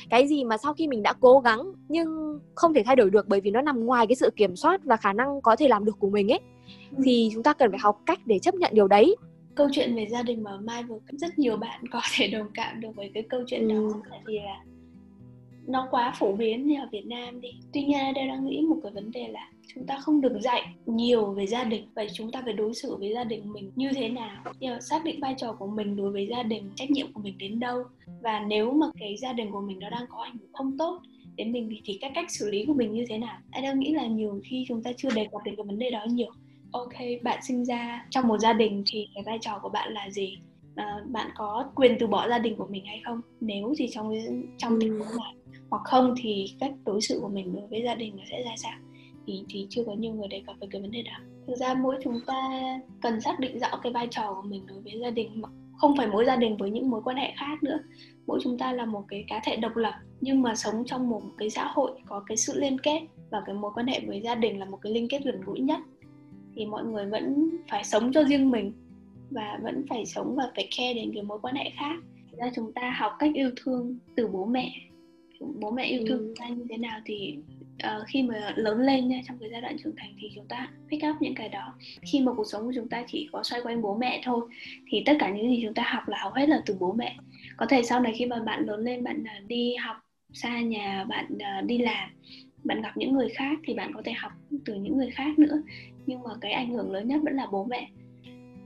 cái 0.09 0.27
gì 0.27 0.43
mà 0.43 0.57
sau 0.57 0.73
khi 0.73 0.87
mình 0.87 1.03
đã 1.03 1.13
cố 1.19 1.39
gắng 1.39 1.61
nhưng 1.87 2.39
không 2.55 2.73
thể 2.73 2.83
thay 2.85 2.95
đổi 2.95 3.09
được 3.09 3.27
bởi 3.27 3.41
vì 3.41 3.51
nó 3.51 3.61
nằm 3.61 3.85
ngoài 3.85 4.07
cái 4.07 4.15
sự 4.15 4.29
kiểm 4.35 4.55
soát 4.55 4.81
và 4.83 4.97
khả 4.97 5.13
năng 5.13 5.41
có 5.41 5.55
thể 5.55 5.67
làm 5.67 5.85
được 5.85 5.99
của 5.99 6.09
mình 6.09 6.31
ấy 6.31 6.39
ừ. 6.97 7.01
thì 7.05 7.29
chúng 7.33 7.43
ta 7.43 7.53
cần 7.53 7.71
phải 7.71 7.79
học 7.79 8.01
cách 8.05 8.19
để 8.25 8.39
chấp 8.39 8.55
nhận 8.55 8.71
điều 8.73 8.87
đấy 8.87 9.15
câu 9.55 9.67
chuyện 9.71 9.95
về 9.95 10.07
gia 10.11 10.23
đình 10.23 10.43
mà 10.43 10.51
mai 10.57 10.83
vừa 10.83 10.99
rất 11.11 11.39
nhiều 11.39 11.57
bạn 11.57 11.87
có 11.91 12.01
thể 12.15 12.27
đồng 12.27 12.47
cảm 12.53 12.81
được 12.81 12.89
với 12.95 13.11
cái 13.13 13.23
câu 13.29 13.43
chuyện 13.47 13.69
ừ. 13.69 13.91
đó 13.93 13.99
vì 14.25 14.39
là 14.39 14.63
nó 15.67 15.87
quá 15.91 16.13
phổ 16.19 16.31
biến 16.31 16.67
như 16.67 16.79
ở 16.79 16.87
Việt 16.91 17.05
Nam 17.05 17.41
đi. 17.41 17.49
Tuy 17.73 17.83
nhiên 17.83 17.99
ở 17.99 18.11
đây 18.11 18.27
đang 18.27 18.45
nghĩ 18.45 18.61
một 18.61 18.77
cái 18.83 18.91
vấn 18.91 19.11
đề 19.11 19.27
là 19.27 19.49
chúng 19.75 19.85
ta 19.85 19.97
không 19.99 20.21
được 20.21 20.39
dạy 20.41 20.61
nhiều 20.85 21.25
về 21.25 21.47
gia 21.47 21.63
đình. 21.63 21.87
Vậy 21.95 22.07
chúng 22.13 22.31
ta 22.31 22.41
phải 22.45 22.53
đối 22.53 22.73
xử 22.73 22.95
với 22.95 23.13
gia 23.13 23.23
đình 23.23 23.53
mình 23.53 23.71
như 23.75 23.89
thế 23.95 24.09
nào? 24.09 24.43
Xác 24.81 25.05
định 25.05 25.19
vai 25.19 25.35
trò 25.37 25.53
của 25.53 25.67
mình 25.67 25.95
đối 25.95 26.11
với 26.11 26.27
gia 26.31 26.43
đình 26.43 26.69
trách 26.75 26.91
nhiệm 26.91 27.13
của 27.13 27.21
mình 27.21 27.37
đến 27.37 27.59
đâu? 27.59 27.83
Và 28.21 28.39
nếu 28.39 28.71
mà 28.71 28.87
cái 28.99 29.17
gia 29.17 29.33
đình 29.33 29.51
của 29.51 29.61
mình 29.61 29.79
nó 29.79 29.89
đang 29.89 30.05
có 30.09 30.17
ảnh 30.17 30.37
hưởng 30.37 30.53
không 30.53 30.77
tốt 30.77 31.01
đến 31.35 31.51
mình 31.51 31.67
thì, 31.71 31.81
thì 31.85 31.97
cái 32.01 32.11
cách 32.15 32.31
xử 32.31 32.51
lý 32.51 32.65
của 32.65 32.73
mình 32.73 32.93
như 32.93 33.05
thế 33.09 33.17
nào? 33.17 33.37
Anh 33.51 33.63
đang 33.63 33.79
nghĩ 33.79 33.93
là 33.93 34.05
nhiều 34.05 34.41
khi 34.43 34.65
chúng 34.67 34.83
ta 34.83 34.91
chưa 34.97 35.09
đề 35.15 35.27
cập 35.31 35.41
đến 35.45 35.55
cái 35.55 35.65
vấn 35.65 35.79
đề 35.79 35.91
đó 35.91 36.05
nhiều. 36.09 36.31
Ok 36.71 36.93
bạn 37.23 37.39
sinh 37.43 37.65
ra 37.65 38.05
trong 38.09 38.27
một 38.27 38.37
gia 38.37 38.53
đình 38.53 38.83
thì 38.87 39.07
cái 39.13 39.23
vai 39.23 39.37
trò 39.41 39.59
của 39.61 39.69
bạn 39.69 39.93
là 39.93 40.09
gì? 40.09 40.37
À, 40.75 40.97
bạn 41.07 41.29
có 41.35 41.65
quyền 41.75 41.97
từ 41.99 42.07
bỏ 42.07 42.29
gia 42.29 42.39
đình 42.39 42.55
của 42.55 42.67
mình 42.69 42.85
hay 42.85 43.01
không? 43.05 43.21
Nếu 43.41 43.73
thì 43.77 43.87
trong 43.91 44.13
trong 44.57 44.77
tình 44.81 44.99
huống 44.99 45.17
này 45.17 45.33
hoặc 45.71 45.81
không 45.83 46.13
thì 46.17 46.45
cách 46.59 46.73
đối 46.85 47.01
xử 47.01 47.19
của 47.21 47.29
mình 47.29 47.53
đối 47.55 47.67
với 47.67 47.83
gia 47.83 47.95
đình 47.95 48.15
nó 48.17 48.23
sẽ 48.31 48.43
ra 48.43 48.51
sao? 48.57 48.73
Thì 49.27 49.43
thì 49.49 49.67
chưa 49.69 49.83
có 49.85 49.93
nhiều 49.93 50.13
người 50.13 50.27
đề 50.27 50.41
cập 50.47 50.55
về 50.59 50.67
cái 50.71 50.81
vấn 50.81 50.91
đề 50.91 51.01
đó. 51.03 51.17
Thực 51.47 51.55
ra 51.55 51.73
mỗi 51.73 51.97
chúng 52.03 52.19
ta 52.27 52.61
cần 53.01 53.21
xác 53.21 53.39
định 53.39 53.59
rõ 53.59 53.67
cái 53.83 53.91
vai 53.93 54.07
trò 54.11 54.33
của 54.33 54.47
mình 54.47 54.65
đối 54.67 54.81
với 54.81 54.93
gia 55.01 55.09
đình, 55.09 55.41
mà 55.41 55.49
không 55.77 55.97
phải 55.97 56.07
mỗi 56.07 56.25
gia 56.25 56.35
đình 56.35 56.57
với 56.57 56.71
những 56.71 56.89
mối 56.89 57.01
quan 57.03 57.17
hệ 57.17 57.33
khác 57.37 57.63
nữa. 57.63 57.79
Mỗi 58.27 58.39
chúng 58.43 58.57
ta 58.57 58.73
là 58.73 58.85
một 58.85 59.03
cái 59.07 59.23
cá 59.27 59.41
thể 59.45 59.55
độc 59.55 59.75
lập, 59.75 59.93
nhưng 60.21 60.41
mà 60.41 60.55
sống 60.55 60.83
trong 60.85 61.09
một 61.09 61.21
cái 61.37 61.49
xã 61.49 61.67
hội 61.73 61.91
có 62.05 62.23
cái 62.27 62.37
sự 62.37 62.59
liên 62.59 62.79
kết 62.79 63.01
và 63.29 63.41
cái 63.45 63.55
mối 63.55 63.71
quan 63.75 63.87
hệ 63.87 63.99
với 64.07 64.21
gia 64.21 64.35
đình 64.35 64.59
là 64.59 64.65
một 64.65 64.77
cái 64.81 64.93
liên 64.93 65.07
kết 65.07 65.23
gần 65.23 65.41
gũi 65.41 65.59
nhất. 65.59 65.79
Thì 66.55 66.65
mọi 66.65 66.85
người 66.85 67.05
vẫn 67.05 67.49
phải 67.69 67.83
sống 67.83 68.11
cho 68.13 68.23
riêng 68.23 68.51
mình 68.51 68.73
và 69.29 69.59
vẫn 69.63 69.85
phải 69.89 70.05
sống 70.05 70.35
và 70.35 70.51
phải 70.55 70.67
khe 70.77 70.93
đến 70.93 71.11
cái 71.13 71.23
mối 71.23 71.39
quan 71.41 71.55
hệ 71.55 71.71
khác. 71.79 71.95
Ra 72.37 72.51
chúng 72.55 72.73
ta 72.73 72.95
học 72.99 73.11
cách 73.19 73.31
yêu 73.33 73.51
thương 73.55 73.97
từ 74.15 74.27
bố 74.27 74.45
mẹ 74.45 74.71
bố 75.59 75.71
mẹ 75.71 75.85
yêu 75.85 76.01
thương 76.07 76.19
ừ. 76.19 76.33
ta 76.39 76.47
như 76.47 76.65
thế 76.69 76.77
nào 76.77 76.99
thì 77.05 77.37
uh, 77.83 78.07
khi 78.07 78.23
mà 78.23 78.53
lớn 78.55 78.79
lên 78.79 79.07
nha 79.07 79.21
trong 79.27 79.37
cái 79.39 79.49
giai 79.51 79.61
đoạn 79.61 79.77
trưởng 79.83 79.95
thành 79.97 80.13
thì 80.19 80.29
chúng 80.35 80.47
ta 80.47 80.69
pick 80.89 81.03
up 81.09 81.15
những 81.19 81.35
cái 81.35 81.49
đó 81.49 81.73
khi 82.01 82.21
mà 82.21 82.33
cuộc 82.33 82.45
sống 82.51 82.65
của 82.65 82.71
chúng 82.75 82.89
ta 82.89 83.03
chỉ 83.07 83.29
có 83.31 83.43
xoay 83.43 83.61
quanh 83.61 83.81
bố 83.81 83.97
mẹ 83.97 84.21
thôi 84.23 84.41
thì 84.89 85.03
tất 85.05 85.13
cả 85.19 85.29
những 85.29 85.49
gì 85.49 85.61
chúng 85.65 85.73
ta 85.73 85.83
học 85.87 86.03
là 86.07 86.17
học 86.21 86.33
hết 86.35 86.49
là 86.49 86.61
từ 86.65 86.75
bố 86.79 86.93
mẹ 86.93 87.17
có 87.57 87.65
thể 87.65 87.83
sau 87.83 87.99
này 87.99 88.13
khi 88.17 88.25
mà 88.25 88.39
bạn 88.39 88.65
lớn 88.65 88.79
lên 88.79 89.03
bạn 89.03 89.23
uh, 89.23 89.47
đi 89.47 89.75
học 89.75 89.95
xa 90.33 90.61
nhà 90.61 91.05
bạn 91.09 91.25
uh, 91.33 91.65
đi 91.65 91.77
làm 91.77 92.09
bạn 92.63 92.81
gặp 92.81 92.97
những 92.97 93.13
người 93.13 93.29
khác 93.29 93.59
thì 93.65 93.73
bạn 93.73 93.91
có 93.93 94.01
thể 94.05 94.11
học 94.11 94.31
từ 94.65 94.73
những 94.73 94.97
người 94.97 95.11
khác 95.11 95.39
nữa 95.39 95.61
nhưng 96.05 96.23
mà 96.23 96.29
cái 96.41 96.51
ảnh 96.51 96.73
hưởng 96.73 96.91
lớn 96.91 97.07
nhất 97.07 97.21
vẫn 97.23 97.35
là 97.35 97.47
bố 97.51 97.65
mẹ 97.65 97.89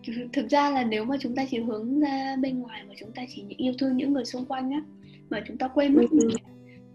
thực 0.34 0.50
ra 0.50 0.70
là 0.70 0.84
nếu 0.84 1.06
mà 1.06 1.18
chúng 1.20 1.36
ta 1.36 1.46
chỉ 1.52 1.60
hướng 1.60 2.00
ra 2.00 2.36
bên 2.36 2.60
ngoài 2.60 2.84
mà 2.88 2.94
chúng 3.00 3.12
ta 3.12 3.22
chỉ 3.36 3.44
yêu 3.58 3.74
thương 3.80 3.98
những 3.98 4.14
người 4.14 4.26
xung 4.26 4.46
quanh 4.46 4.72
á 4.72 4.82
mà 5.30 5.44
chúng 5.48 5.58
ta 5.58 5.68
quên 5.68 5.96
mất 5.96 6.06
ừ. 6.12 6.30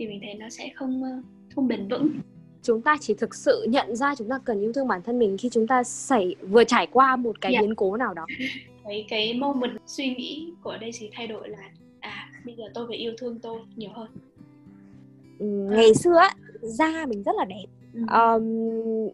Thì 0.01 0.07
mình 0.07 0.21
thấy 0.23 0.35
nó 0.35 0.49
sẽ 0.49 0.71
không 0.75 1.03
không 1.55 1.69
bền 1.69 1.89
vững 1.89 2.11
chúng 2.63 2.83
ta 2.83 2.97
chỉ 3.01 3.15
thực 3.15 3.35
sự 3.35 3.67
nhận 3.69 3.97
ra 3.97 4.15
chúng 4.15 4.29
ta 4.29 4.39
cần 4.45 4.61
yêu 4.61 4.73
thương 4.73 4.89
bản 4.89 5.03
thân 5.03 5.19
mình 5.19 5.37
khi 5.39 5.49
chúng 5.49 5.67
ta 5.67 5.83
xảy 5.83 6.35
vừa 6.41 6.65
trải 6.65 6.87
qua 6.87 7.17
một 7.17 7.41
cái 7.41 7.53
yeah. 7.53 7.63
Dạ. 7.63 7.67
biến 7.67 7.75
cố 7.75 7.97
nào 7.97 8.15
đó 8.15 8.27
cái 8.85 9.07
cái 9.09 9.35
moment 9.35 9.73
suy 9.87 10.15
nghĩ 10.15 10.53
của 10.63 10.77
đây 10.81 10.91
chỉ 10.93 11.11
thay 11.13 11.27
đổi 11.27 11.49
là 11.49 11.71
à 12.01 12.29
bây 12.45 12.55
giờ 12.57 12.65
tôi 12.75 12.87
phải 12.89 12.97
yêu 12.97 13.13
thương 13.19 13.39
tôi 13.39 13.61
nhiều 13.77 13.91
hơn 13.95 14.09
ừ, 15.39 15.47
ngày 15.47 15.95
xưa 15.95 16.17
á 16.17 16.35
da 16.63 17.07
mình 17.07 17.23
rất 17.23 17.33
là 17.37 17.45
đẹp. 17.45 17.80
Um, 17.95 18.45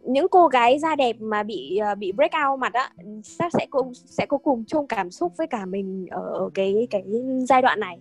những 0.04 0.26
cô 0.30 0.48
gái 0.48 0.78
da 0.78 0.96
đẹp 0.96 1.16
mà 1.20 1.42
bị 1.42 1.80
uh, 1.92 1.98
bị 1.98 2.12
break 2.12 2.30
out 2.48 2.60
mặt 2.60 2.72
á 2.72 2.90
chắc 3.38 3.52
sẽ 3.52 3.66
cùng 3.70 3.94
sẽ 3.94 4.26
có 4.26 4.38
cùng 4.38 4.64
chung 4.64 4.86
cảm 4.86 5.10
xúc 5.10 5.32
với 5.38 5.46
cả 5.46 5.66
mình 5.66 6.06
ở 6.10 6.50
cái 6.54 6.86
cái 6.90 7.04
giai 7.48 7.62
đoạn 7.62 7.80
này. 7.80 7.98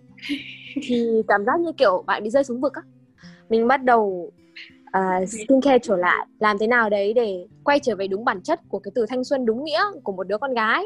Thì 0.82 1.22
cảm 1.28 1.44
giác 1.44 1.60
như 1.60 1.72
kiểu 1.72 2.04
bạn 2.06 2.22
bị 2.22 2.30
rơi 2.30 2.44
xuống 2.44 2.60
vực 2.60 2.74
á. 2.74 2.82
Mình 3.48 3.68
bắt 3.68 3.84
đầu 3.84 4.32
uh, 4.98 5.28
skincare 5.28 5.78
trở 5.78 5.96
lại 5.96 6.26
làm 6.38 6.58
thế 6.58 6.66
nào 6.66 6.90
đấy 6.90 7.12
để 7.12 7.46
quay 7.64 7.78
trở 7.78 7.96
về 7.96 8.06
đúng 8.06 8.24
bản 8.24 8.42
chất 8.42 8.60
của 8.68 8.78
cái 8.78 8.92
từ 8.94 9.06
thanh 9.08 9.24
xuân 9.24 9.46
đúng 9.46 9.64
nghĩa 9.64 9.82
của 10.04 10.12
một 10.12 10.24
đứa 10.24 10.38
con 10.38 10.54
gái 10.54 10.84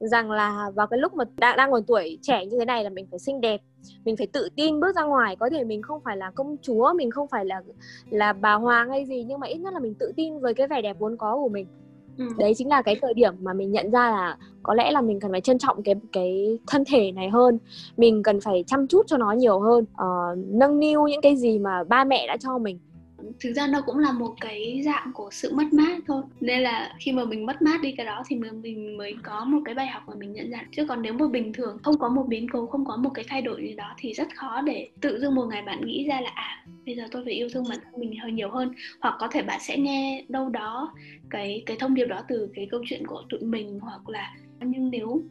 rằng 0.00 0.30
là 0.30 0.70
vào 0.74 0.86
cái 0.86 0.98
lúc 0.98 1.14
mà 1.14 1.24
đang 1.36 1.56
đang 1.56 1.72
còn 1.72 1.84
tuổi 1.84 2.18
trẻ 2.22 2.46
như 2.46 2.56
thế 2.58 2.64
này 2.64 2.84
là 2.84 2.90
mình 2.90 3.06
phải 3.10 3.18
xinh 3.18 3.40
đẹp 3.40 3.60
mình 4.04 4.16
phải 4.16 4.26
tự 4.26 4.48
tin 4.56 4.80
bước 4.80 4.96
ra 4.96 5.04
ngoài. 5.04 5.36
Có 5.36 5.50
thể 5.50 5.64
mình 5.64 5.82
không 5.82 6.00
phải 6.04 6.16
là 6.16 6.30
công 6.34 6.56
chúa 6.62 6.92
mình 6.96 7.10
không 7.10 7.28
phải 7.28 7.44
là 7.44 7.62
là 8.10 8.32
bà 8.32 8.54
hoàng 8.54 8.90
hay 8.90 9.06
gì 9.06 9.24
nhưng 9.28 9.40
mà 9.40 9.46
ít 9.46 9.58
nhất 9.58 9.72
là 9.72 9.80
mình 9.80 9.94
tự 9.94 10.12
tin 10.16 10.38
với 10.38 10.54
cái 10.54 10.68
vẻ 10.68 10.82
đẹp 10.82 10.96
vốn 10.98 11.16
có 11.16 11.36
của 11.36 11.48
mình. 11.48 11.66
Ừ. 12.18 12.24
đấy 12.38 12.54
chính 12.56 12.68
là 12.68 12.82
cái 12.82 12.96
thời 13.02 13.14
điểm 13.14 13.34
mà 13.40 13.52
mình 13.52 13.72
nhận 13.72 13.90
ra 13.90 14.10
là 14.10 14.36
có 14.62 14.74
lẽ 14.74 14.90
là 14.90 15.00
mình 15.00 15.20
cần 15.20 15.30
phải 15.30 15.40
trân 15.40 15.58
trọng 15.58 15.82
cái 15.82 15.94
cái 16.12 16.58
thân 16.66 16.84
thể 16.86 17.12
này 17.12 17.30
hơn. 17.30 17.58
Mình 17.96 18.22
cần 18.22 18.40
phải 18.40 18.64
chăm 18.66 18.86
chút 18.86 19.02
cho 19.06 19.16
nó 19.16 19.32
nhiều 19.32 19.60
hơn 19.60 19.84
uh, 19.84 20.38
nâng 20.46 20.78
niu 20.78 21.08
những 21.08 21.20
cái 21.20 21.36
gì 21.36 21.58
mà 21.58 21.84
ba 21.84 22.04
mẹ 22.04 22.26
đã 22.26 22.36
cho 22.36 22.58
mình 22.58 22.78
thực 23.40 23.52
ra 23.52 23.66
nó 23.66 23.80
cũng 23.86 23.98
là 23.98 24.12
một 24.12 24.34
cái 24.40 24.82
dạng 24.84 25.10
của 25.14 25.28
sự 25.32 25.54
mất 25.54 25.72
mát 25.72 25.98
thôi. 26.06 26.22
Nên 26.40 26.60
là 26.60 26.94
khi 27.00 27.12
mà 27.12 27.24
mình 27.24 27.46
mất 27.46 27.62
mát 27.62 27.80
đi 27.82 27.92
cái 27.92 28.06
đó 28.06 28.22
thì 28.28 28.36
mình, 28.36 28.62
mình 28.62 28.96
mới 28.98 29.14
có 29.22 29.44
một 29.44 29.58
cái 29.64 29.74
bài 29.74 29.86
học 29.86 30.02
mà 30.06 30.14
mình 30.14 30.32
nhận 30.32 30.50
ra 30.50 30.64
chứ 30.76 30.86
còn 30.88 31.02
nếu 31.02 31.12
mà 31.12 31.28
bình 31.28 31.52
thường 31.52 31.78
không 31.82 31.98
có 31.98 32.08
một 32.08 32.26
biến 32.28 32.46
cố 32.52 32.66
không 32.66 32.84
có 32.84 32.96
một 32.96 33.10
cái 33.14 33.24
thay 33.28 33.42
đổi 33.42 33.62
gì 33.62 33.74
đó 33.74 33.94
thì 33.98 34.12
rất 34.12 34.28
khó 34.36 34.60
để 34.60 34.88
tự 35.00 35.20
dưng 35.20 35.34
một 35.34 35.46
ngày 35.50 35.62
bạn 35.62 35.86
nghĩ 35.86 36.06
ra 36.08 36.20
là 36.20 36.30
à 36.34 36.66
bây 36.86 36.96
giờ 36.96 37.04
tôi 37.10 37.24
phải 37.24 37.34
yêu 37.34 37.48
thương 37.52 37.64
bản 37.68 37.78
thân 37.84 38.00
mình 38.00 38.18
hơi 38.22 38.32
nhiều 38.32 38.50
hơn. 38.50 38.72
Hoặc 39.00 39.14
có 39.18 39.28
thể 39.28 39.42
bạn 39.42 39.60
sẽ 39.62 39.76
nghe 39.78 40.24
đâu 40.28 40.48
đó 40.48 40.94
cái 41.30 41.62
cái 41.66 41.76
thông 41.80 41.94
điệp 41.94 42.06
đó 42.06 42.22
từ 42.28 42.48
cái 42.54 42.68
câu 42.70 42.80
chuyện 42.88 43.06
của 43.06 43.22
tụi 43.30 43.40
mình. 43.40 43.78
Hoặc 43.82 44.08
là 44.08 44.34
nhưng 44.60 44.90
nếu 44.90 45.22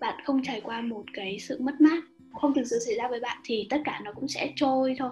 bạn 0.00 0.20
không 0.24 0.42
trải 0.42 0.60
qua 0.60 0.80
một 0.80 1.04
cái 1.12 1.38
sự 1.40 1.58
mất 1.60 1.80
mát 1.80 2.04
không 2.40 2.54
thực 2.54 2.64
sự 2.64 2.78
xảy 2.86 2.94
ra 2.94 3.08
với 3.08 3.20
bạn 3.20 3.38
thì 3.44 3.66
tất 3.70 3.80
cả 3.84 4.00
nó 4.04 4.12
cũng 4.12 4.28
sẽ 4.28 4.52
trôi 4.56 4.94
thôi 4.98 5.10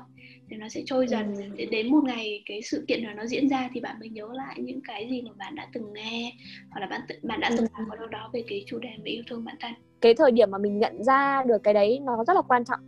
thì 0.53 0.59
nó 0.59 0.69
sẽ 0.69 0.83
trôi 0.87 1.07
dần. 1.07 1.35
Ừ. 1.59 1.65
đến 1.71 1.91
một 1.91 2.05
ngày 2.05 2.43
cái 2.47 2.63
sự 2.63 2.85
kiện 2.89 3.05
đó 3.05 3.11
nó 3.17 3.27
diễn 3.27 3.49
ra 3.49 3.71
thì 3.75 3.81
bạn 3.81 3.97
mới 4.01 4.09
nhớ 4.09 4.29
lại 4.33 4.57
những 4.59 4.81
cái 4.89 5.09
gì 5.11 5.23
mà 5.23 5.31
bạn 5.39 5.55
đã 5.55 5.69
từng 5.73 5.93
nghe 5.93 6.33
hoặc 6.71 6.81
là 6.81 6.87
bạn 6.87 7.01
bạn 7.23 7.41
đã 7.41 7.51
từng 7.57 7.67
làm 7.79 7.89
ở 7.89 7.97
đâu 7.97 8.07
đó 8.07 8.31
về 8.33 8.45
cái 8.49 8.65
chủ 8.67 8.79
đề 8.79 8.89
về 9.05 9.11
yêu 9.11 9.23
thương 9.31 9.45
bản 9.45 9.57
thân. 9.61 9.73
Cái 10.01 10.15
thời 10.15 10.31
điểm 10.31 10.51
mà 10.51 10.59
mình 10.59 10.79
nhận 10.79 11.05
ra 11.05 11.43
được 11.47 11.63
cái 11.63 11.75
đấy 11.75 12.01
nó 12.05 12.25
rất 12.25 12.35
là 12.35 12.43
quan 12.43 12.65
trọng. 12.65 12.81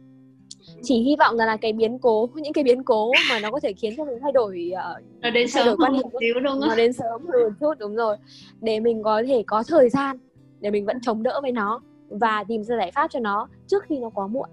Chỉ 0.82 1.02
hy 1.02 1.16
vọng 1.18 1.36
là, 1.36 1.46
là 1.46 1.56
cái 1.56 1.72
biến 1.72 1.98
cố 1.98 2.28
những 2.34 2.52
cái 2.52 2.64
biến 2.64 2.82
cố 2.82 3.12
mà 3.28 3.38
nó 3.38 3.50
có 3.50 3.60
thể 3.60 3.72
khiến 3.72 3.94
cho 3.96 4.04
mình 4.04 4.18
thay 4.22 4.32
đổi 4.32 4.72
uh, 4.72 5.22
nó 5.22 5.30
đến 5.30 5.48
sớm 5.48 5.66
đổi 5.66 5.76
quan 5.76 5.92
điểm 5.92 6.02
xíu 6.20 6.34
đúng 6.34 6.44
không? 6.44 6.68
nó 6.68 6.74
đến 6.74 6.92
sớm 6.92 7.26
hơn 7.26 7.42
một 7.42 7.50
chút 7.60 7.74
đúng 7.78 7.94
rồi. 7.94 8.16
Để 8.60 8.80
mình 8.80 9.02
có 9.02 9.22
thể 9.26 9.42
có 9.46 9.62
thời 9.68 9.88
gian 9.88 10.18
để 10.60 10.70
mình 10.70 10.86
vẫn 10.86 11.00
chống 11.02 11.22
đỡ 11.22 11.40
với 11.42 11.52
nó 11.52 11.80
và 12.08 12.44
tìm 12.48 12.64
ra 12.64 12.76
giải 12.76 12.90
pháp 12.94 13.10
cho 13.10 13.20
nó 13.20 13.48
trước 13.66 13.82
khi 13.88 13.98
nó 13.98 14.10
quá 14.10 14.26
muộn 14.26 14.48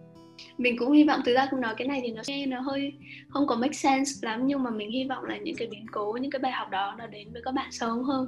mình 0.58 0.78
cũng 0.78 0.92
hy 0.92 1.04
vọng 1.04 1.22
thực 1.26 1.34
ra 1.34 1.48
không 1.52 1.62
nói 1.62 1.74
cái 1.78 1.88
này 1.88 2.02
thì 2.04 2.12
nó 2.12 2.22
nghe 2.28 2.46
nó 2.46 2.60
hơi 2.60 2.94
không 3.30 3.48
có 3.48 3.56
make 3.56 3.74
sense 3.74 4.12
lắm 4.22 4.48
nhưng 4.48 4.64
mà 4.64 4.70
mình 4.70 4.92
hy 4.92 5.06
vọng 5.06 5.24
là 5.24 5.38
những 5.38 5.56
cái 5.56 5.68
biến 5.72 5.86
cố 5.92 6.18
những 6.22 6.32
cái 6.32 6.40
bài 6.40 6.52
học 6.52 6.70
đó 6.70 6.96
nó 6.98 7.08
đến 7.08 7.34
với 7.34 7.42
các 7.46 7.54
bạn 7.54 7.72
sớm 7.72 8.04
hơn 8.04 8.28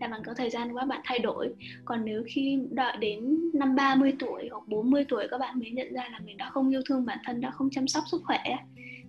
là 0.00 0.08
bạn 0.08 0.22
có 0.26 0.34
thời 0.34 0.50
gian 0.50 0.76
các 0.76 0.84
bạn 0.84 1.00
thay 1.04 1.18
đổi 1.18 1.54
còn 1.84 2.04
nếu 2.04 2.22
khi 2.26 2.58
đợi 2.70 2.96
đến 2.96 3.38
năm 3.54 3.76
30 3.76 4.12
tuổi 4.18 4.48
hoặc 4.50 4.68
40 4.68 5.04
tuổi 5.08 5.28
các 5.30 5.38
bạn 5.38 5.58
mới 5.58 5.70
nhận 5.70 5.94
ra 5.94 6.08
là 6.12 6.20
mình 6.24 6.36
đã 6.36 6.50
không 6.50 6.70
yêu 6.70 6.82
thương 6.86 7.06
bản 7.06 7.18
thân 7.24 7.40
đã 7.40 7.50
không 7.50 7.70
chăm 7.70 7.88
sóc 7.88 8.04
sức 8.10 8.22
khỏe 8.24 8.56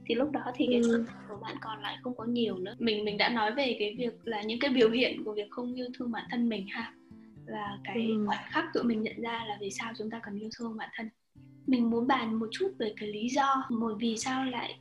thì 0.05 0.15
lúc 0.15 0.31
đó 0.31 0.41
thì 0.55 0.67
cái 0.72 0.81
ừ. 0.81 1.05
của 1.29 1.38
bạn 1.41 1.55
còn 1.62 1.81
lại 1.81 1.98
không 2.03 2.15
có 2.15 2.24
nhiều 2.24 2.58
nữa 2.58 2.75
mình 2.79 3.05
mình 3.05 3.17
đã 3.17 3.29
nói 3.29 3.51
về 3.51 3.75
cái 3.79 3.96
việc 3.98 4.13
là 4.24 4.41
những 4.41 4.60
cái 4.60 4.70
biểu 4.70 4.89
hiện 4.89 5.24
của 5.24 5.34
việc 5.34 5.51
không 5.51 5.75
yêu 5.75 5.88
thương 5.98 6.12
bản 6.12 6.25
thân 6.31 6.50
mình 6.50 6.67
ha 6.67 6.93
là 7.46 7.77
cái 7.84 8.08
ừ. 8.08 8.24
khoảnh 8.27 8.46
khắc 8.50 8.65
tụi 8.74 8.84
mình 8.84 9.01
nhận 9.01 9.22
ra 9.22 9.46
là 9.48 9.58
vì 9.60 9.70
sao 9.72 9.93
chúng 9.98 10.10
ta 10.10 10.20
cần 10.24 10.39
yêu 10.39 10.50
thương 10.58 10.77
bản 10.77 10.89
thân 10.96 11.10
mình 11.68 11.89
muốn 11.89 12.08
bàn 12.08 12.39
một 12.39 12.48
chút 12.51 12.72
về 12.80 12.94
cái 13.00 13.10
lý 13.10 13.30
do 13.30 13.63
một 13.70 13.94
vì 14.00 14.18
sao 14.18 14.46
lại 14.46 14.80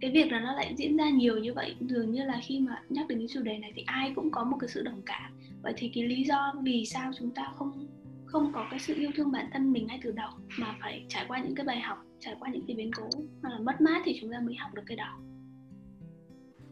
cái 0.00 0.10
việc 0.10 0.32
là 0.32 0.40
nó 0.40 0.54
lại 0.54 0.74
diễn 0.76 0.96
ra 0.96 1.10
nhiều 1.10 1.38
như 1.38 1.54
vậy. 1.54 1.74
Dường 1.80 2.12
như 2.12 2.24
là 2.24 2.40
khi 2.42 2.60
mà 2.60 2.82
nhắc 2.88 3.08
đến 3.08 3.18
cái 3.18 3.28
chủ 3.30 3.42
đề 3.42 3.58
này 3.58 3.72
thì 3.76 3.82
ai 3.86 4.12
cũng 4.14 4.30
có 4.30 4.44
một 4.44 4.56
cái 4.60 4.68
sự 4.68 4.82
đồng 4.82 5.02
cảm. 5.06 5.32
Vậy 5.62 5.72
thì 5.76 5.90
cái 5.94 6.04
lý 6.04 6.24
do 6.24 6.54
vì 6.62 6.84
sao 6.86 7.10
chúng 7.18 7.30
ta 7.30 7.52
không 7.56 7.86
không 8.26 8.52
có 8.54 8.66
cái 8.70 8.80
sự 8.80 8.94
yêu 8.94 9.10
thương 9.16 9.32
bản 9.32 9.46
thân 9.52 9.72
mình 9.72 9.86
ngay 9.86 10.00
từ 10.02 10.10
đầu 10.10 10.30
mà 10.58 10.76
phải 10.80 11.04
trải 11.08 11.24
qua 11.28 11.38
những 11.38 11.54
cái 11.54 11.66
bài 11.66 11.80
học 11.80 11.98
trải 12.20 12.34
qua 12.40 12.50
những 12.52 12.62
cái 12.66 12.76
biến 12.76 12.90
cố 12.96 13.08
hoặc 13.42 13.50
là 13.50 13.58
mất 13.58 13.80
mát 13.80 14.02
thì 14.04 14.18
chúng 14.20 14.32
ta 14.32 14.40
mới 14.40 14.54
học 14.54 14.74
được 14.74 14.82
cái 14.86 14.96
đó? 14.96 15.18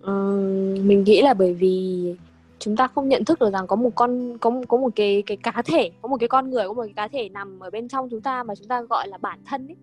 Ừ, 0.00 0.76
mình 0.85 1.05
nghĩ 1.05 1.23
là 1.23 1.35
bởi 1.35 1.55
vì 1.55 2.14
chúng 2.61 2.76
ta 2.76 2.88
không 2.88 3.09
nhận 3.09 3.25
thức 3.25 3.38
được 3.38 3.50
rằng 3.52 3.67
có 3.67 3.76
một 3.76 3.90
con, 3.95 4.38
có 4.38 4.62
có 4.69 4.76
một 4.76 4.90
cái 4.97 5.23
cái 5.26 5.37
cá 5.37 5.62
thể, 5.64 5.90
có 6.02 6.09
một 6.09 6.17
cái 6.21 6.29
con 6.29 6.50
người, 6.50 6.67
có 6.69 6.73
một 6.73 6.83
cái 6.85 6.93
cá 6.97 7.09
thể 7.09 7.29
nằm 7.29 7.61
ở 7.61 7.71
bên 7.71 7.88
trong 7.88 8.09
chúng 8.11 8.21
ta 8.21 8.43
mà 8.43 8.55
chúng 8.55 8.69
ta 8.69 8.83
gọi 8.83 9.09
là 9.09 9.19
bản 9.19 9.38
thân 9.47 9.69
ấy. 9.69 9.76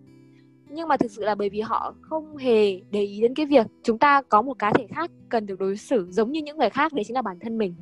Nhưng 0.69 0.88
mà 0.88 0.98
thực 0.98 1.12
sự 1.12 1.24
là 1.24 1.36
bởi 1.36 1.50
vì 1.50 1.62
họ 1.62 1.96
không 2.01 2.38
hề 2.38 2.79
để 2.91 3.01
ý 3.01 3.22
đến 3.22 3.34
cái 3.36 3.46
việc 3.46 3.67
chúng 3.84 3.98
ta 3.98 4.22
có 4.22 4.41
một 4.41 4.60
cá 4.60 4.74
thể 4.74 4.88
khác 4.96 5.12
cần 5.29 5.46
được 5.46 5.60
đối 5.60 5.77
xử 5.77 6.07
giống 6.10 6.31
như 6.31 6.41
những 6.41 6.57
người 6.57 6.69
khác, 6.69 6.93
đấy 6.93 7.03
chính 7.07 7.15
là 7.15 7.22
bản 7.22 7.39
thân 7.39 7.57
mình. 7.57 7.75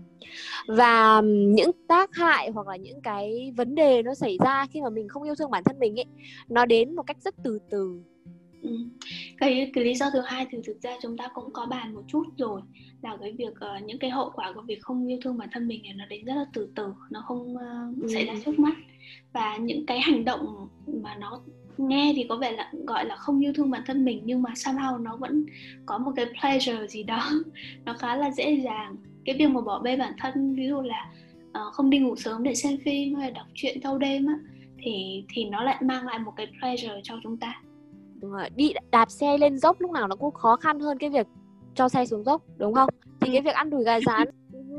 Và 0.67 1.21
những 1.25 1.71
tác 1.87 2.15
hại 2.15 2.49
hoặc 2.49 2.67
là 2.67 2.75
những 2.75 3.01
cái 3.01 3.53
vấn 3.57 3.75
đề 3.75 4.03
nó 4.03 4.13
xảy 4.13 4.37
ra 4.45 4.67
khi 4.71 4.81
mà 4.81 4.89
mình 4.89 5.07
không 5.07 5.23
yêu 5.23 5.35
thương 5.35 5.51
bản 5.51 5.63
thân 5.63 5.79
mình 5.79 5.99
ấy, 5.99 6.05
nó 6.49 6.65
đến 6.65 6.95
một 6.95 7.03
cách 7.07 7.17
rất 7.21 7.35
từ 7.43 7.59
từ. 7.69 7.99
Ừ. 8.65 8.77
cái 9.37 9.71
cái 9.73 9.83
lý 9.83 9.95
do 9.95 10.09
thứ 10.13 10.21
hai 10.25 10.47
thì 10.51 10.57
thực 10.65 10.81
ra 10.81 10.97
chúng 11.01 11.17
ta 11.17 11.27
cũng 11.33 11.53
có 11.53 11.65
bàn 11.65 11.93
một 11.93 12.03
chút 12.07 12.23
rồi 12.37 12.61
là 13.01 13.17
cái 13.21 13.31
việc 13.37 13.53
uh, 13.53 13.83
những 13.85 13.99
cái 13.99 14.09
hậu 14.09 14.31
quả 14.35 14.51
của 14.55 14.61
việc 14.61 14.81
không 14.81 15.07
yêu 15.07 15.19
thương 15.23 15.37
bản 15.37 15.49
thân 15.51 15.67
mình 15.67 15.83
này 15.83 15.93
nó 15.93 16.05
đến 16.05 16.25
rất 16.25 16.33
là 16.35 16.45
từ 16.53 16.69
từ 16.75 16.93
nó 17.09 17.23
không 17.27 17.55
uh, 17.55 18.01
ừ. 18.01 18.07
xảy 18.13 18.25
ra 18.25 18.33
trước 18.45 18.59
mắt 18.59 18.75
và 19.33 19.57
những 19.57 19.85
cái 19.85 19.99
hành 19.99 20.25
động 20.25 20.67
mà 20.87 21.15
nó 21.15 21.41
nghe 21.77 22.13
thì 22.15 22.25
có 22.29 22.35
vẻ 22.35 22.51
là 22.51 22.71
gọi 22.87 23.05
là 23.05 23.15
không 23.15 23.39
yêu 23.45 23.53
thương 23.55 23.71
bản 23.71 23.81
thân 23.85 24.05
mình 24.05 24.21
nhưng 24.25 24.41
mà 24.41 24.49
somehow 24.49 25.03
nó 25.03 25.15
vẫn 25.15 25.45
có 25.85 25.97
một 25.97 26.11
cái 26.15 26.25
pleasure 26.39 26.87
gì 26.87 27.03
đó 27.03 27.29
nó 27.85 27.93
khá 27.93 28.15
là 28.15 28.31
dễ 28.31 28.53
dàng 28.53 28.95
cái 29.25 29.35
việc 29.39 29.47
mà 29.47 29.61
bỏ 29.61 29.79
bê 29.79 29.97
bản 29.97 30.13
thân 30.19 30.55
ví 30.55 30.67
dụ 30.67 30.81
là 30.81 31.11
uh, 31.49 31.73
không 31.73 31.89
đi 31.89 31.99
ngủ 31.99 32.15
sớm 32.15 32.43
để 32.43 32.55
xem 32.55 32.77
phim 32.85 33.15
hay 33.15 33.31
đọc 33.31 33.47
truyện 33.53 33.81
thâu 33.81 33.97
đêm 33.97 34.25
á 34.25 34.35
thì 34.77 35.23
thì 35.29 35.45
nó 35.45 35.63
lại 35.63 35.77
mang 35.81 36.05
lại 36.05 36.19
một 36.19 36.33
cái 36.35 36.47
pleasure 36.59 37.01
cho 37.03 37.19
chúng 37.23 37.37
ta 37.37 37.61
đi 38.55 38.73
đạp 38.91 39.11
xe 39.11 39.37
lên 39.37 39.57
dốc 39.57 39.81
lúc 39.81 39.91
nào 39.91 40.07
nó 40.07 40.15
cũng 40.15 40.33
khó 40.33 40.55
khăn 40.55 40.79
hơn 40.79 40.97
cái 40.97 41.09
việc 41.09 41.27
cho 41.75 41.89
xe 41.89 42.05
xuống 42.05 42.23
dốc 42.23 42.41
đúng 42.57 42.73
không? 42.73 42.89
Thì 43.21 43.31
cái 43.31 43.41
việc 43.41 43.55
ăn 43.55 43.69
đùi 43.69 43.83
gà 43.83 43.99
rán 44.05 44.27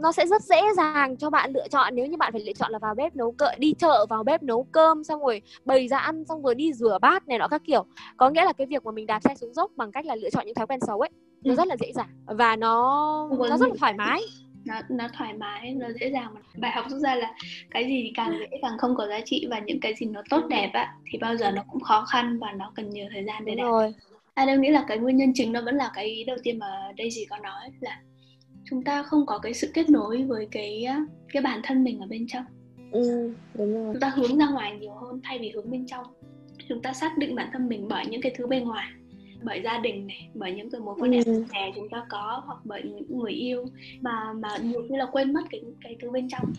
nó 0.03 0.13
sẽ 0.13 0.27
rất 0.27 0.43
dễ 0.43 0.63
dàng 0.77 1.17
cho 1.17 1.31
bạn 1.31 1.53
lựa 1.53 1.69
chọn 1.69 1.95
nếu 1.95 2.07
như 2.07 2.17
bạn 2.17 2.33
phải 2.33 2.41
lựa 2.41 2.53
chọn 2.53 2.73
là 2.73 2.79
vào 2.79 2.95
bếp 2.95 3.17
nấu 3.17 3.33
cỡ 3.33 3.51
đi 3.59 3.75
chợ 3.79 4.07
vào 4.07 4.25
bếp 4.25 4.43
nấu 4.43 4.67
cơm 4.73 5.05
xong 5.05 5.21
rồi 5.21 5.43
bày 5.65 5.89
ra 5.89 5.99
ăn 5.99 6.25
xong 6.25 6.43
rồi 6.43 6.55
đi 6.55 6.73
rửa 6.73 6.99
bát 7.03 7.29
này 7.29 7.39
nọ 7.39 7.49
các 7.49 7.63
kiểu. 7.65 7.85
Có 8.17 8.31
nghĩa 8.31 8.45
là 8.45 8.53
cái 8.53 8.67
việc 8.67 8.85
mà 8.85 8.93
mình 8.93 9.07
đạp 9.07 9.21
xe 9.21 9.35
xuống 9.35 9.55
dốc 9.55 9.71
bằng 9.77 9.93
cách 9.93 10.07
là 10.07 10.17
lựa 10.17 10.31
chọn 10.31 10.47
những 10.47 10.55
thói 10.55 10.67
quen 10.67 10.81
xấu 10.81 11.01
ấy 11.01 11.11
nó 11.45 11.53
ừ. 11.53 11.57
rất 11.57 11.67
là 11.67 11.77
dễ 11.81 11.93
dàng 11.93 12.09
và 12.27 12.57
nó 12.57 13.29
nó 13.39 13.57
rất 13.57 13.69
là 13.69 13.75
thoải 13.79 13.95
mái 13.95 14.23
nó 14.67 14.81
nó 14.89 15.09
thoải 15.19 15.33
mái 15.33 15.75
nó 15.75 15.87
dễ 16.01 16.11
dàng 16.11 16.35
mà. 16.35 16.41
Bài 16.57 16.71
học 16.75 16.85
rút 16.89 17.01
ra 17.01 17.15
là 17.15 17.35
cái 17.71 17.85
gì 17.85 18.03
thì 18.03 18.13
càng 18.15 18.33
dễ 18.41 18.59
càng 18.63 18.79
không 18.79 18.97
có 18.97 19.07
giá 19.07 19.21
trị 19.25 19.47
và 19.51 19.59
những 19.59 19.81
cái 19.81 19.95
gì 19.95 20.07
nó 20.07 20.23
tốt 20.31 20.47
đẹp 20.49 20.71
á 20.73 20.95
thì 21.13 21.19
bao 21.19 21.37
giờ 21.37 21.51
nó 21.51 21.65
cũng 21.73 21.81
khó 21.81 22.05
khăn 22.05 22.39
và 22.39 22.53
nó 22.53 22.73
cần 22.75 22.91
nhiều 22.91 23.07
thời 23.13 23.25
gian 23.25 23.45
để 23.45 23.55
đạt. 23.55 23.65
rồi. 23.67 23.95
À, 24.35 24.45
đâu 24.47 24.57
nghĩ 24.57 24.69
là 24.69 24.85
cái 24.89 24.99
nguyên 24.99 25.17
nhân 25.17 25.33
chính 25.35 25.53
nó 25.53 25.61
vẫn 25.63 25.75
là 25.75 25.91
cái 25.95 26.05
ý 26.05 26.25
đầu 26.25 26.37
tiên 26.43 26.59
mà 26.59 26.67
Daisy 26.99 27.25
có 27.31 27.39
nói 27.39 27.71
là 27.81 28.01
chúng 28.71 28.83
ta 28.83 29.03
không 29.03 29.27
có 29.27 29.39
cái 29.39 29.55
sự 29.55 29.71
kết 29.75 29.91
nối 29.91 30.25
với 30.25 30.49
cái 30.51 30.87
cái 31.33 31.43
bản 31.43 31.61
thân 31.65 31.85
mình 31.85 32.01
ở 32.01 32.07
bên 32.07 32.27
trong. 32.29 32.45
Ừ, 32.93 33.33
đúng 33.55 33.75
rồi. 33.75 33.95
chúng 33.95 34.01
ta 34.01 34.09
hướng 34.09 34.39
ra 34.39 34.49
ngoài 34.49 34.77
nhiều 34.81 34.93
hơn 34.93 35.21
thay 35.25 35.39
vì 35.39 35.51
hướng 35.51 35.71
bên 35.71 35.87
trong. 35.87 36.05
Chúng 36.69 36.83
ta 36.83 36.93
xác 36.93 37.19
định 37.19 37.35
bản 37.35 37.49
thân 37.53 37.69
mình 37.69 37.89
bởi 37.89 38.07
những 38.07 38.21
cái 38.21 38.35
thứ 38.39 38.47
bên 38.47 38.65
ngoài 38.65 38.87
bởi 39.43 39.63
gia 39.65 39.79
đình 39.79 40.07
này 40.07 40.29
bởi 40.35 40.53
những 40.53 40.71
cái 40.71 40.81
mối 40.81 40.95
quan 40.99 41.13
hệ 41.13 41.23
ừ. 41.27 41.45
bè 41.53 41.73
chúng 41.75 41.89
ta 41.89 42.07
có 42.09 42.43
hoặc 42.47 42.59
bởi 42.65 42.83
những 42.83 43.19
người 43.19 43.33
yêu 43.33 43.65
mà 44.01 44.33
mà 44.33 44.49
nhiều 44.63 44.83
khi 44.89 44.97
là 44.97 45.07
quên 45.13 45.33
mất 45.33 45.43
cái 45.51 45.63
cái 45.81 45.97
thứ 46.01 46.11
bên 46.11 46.29
trong 46.29 46.53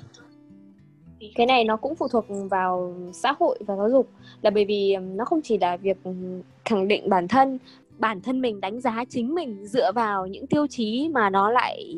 cái 1.35 1.45
này 1.45 1.63
nó 1.63 1.77
cũng 1.77 1.95
phụ 1.95 2.07
thuộc 2.07 2.25
vào 2.49 2.95
xã 3.13 3.33
hội 3.39 3.59
và 3.67 3.75
giáo 3.75 3.89
dục 3.89 4.09
là 4.41 4.49
bởi 4.49 4.65
vì 4.65 4.95
nó 4.97 5.25
không 5.25 5.41
chỉ 5.43 5.57
là 5.57 5.77
việc 5.77 5.97
khẳng 6.65 6.87
định 6.87 7.09
bản 7.09 7.27
thân 7.27 7.59
bản 7.97 8.21
thân 8.21 8.41
mình 8.41 8.61
đánh 8.61 8.81
giá 8.81 9.05
chính 9.09 9.35
mình 9.35 9.67
dựa 9.67 9.91
vào 9.91 10.27
những 10.27 10.47
tiêu 10.47 10.67
chí 10.67 11.09
mà 11.13 11.29
nó 11.29 11.51
lại 11.51 11.95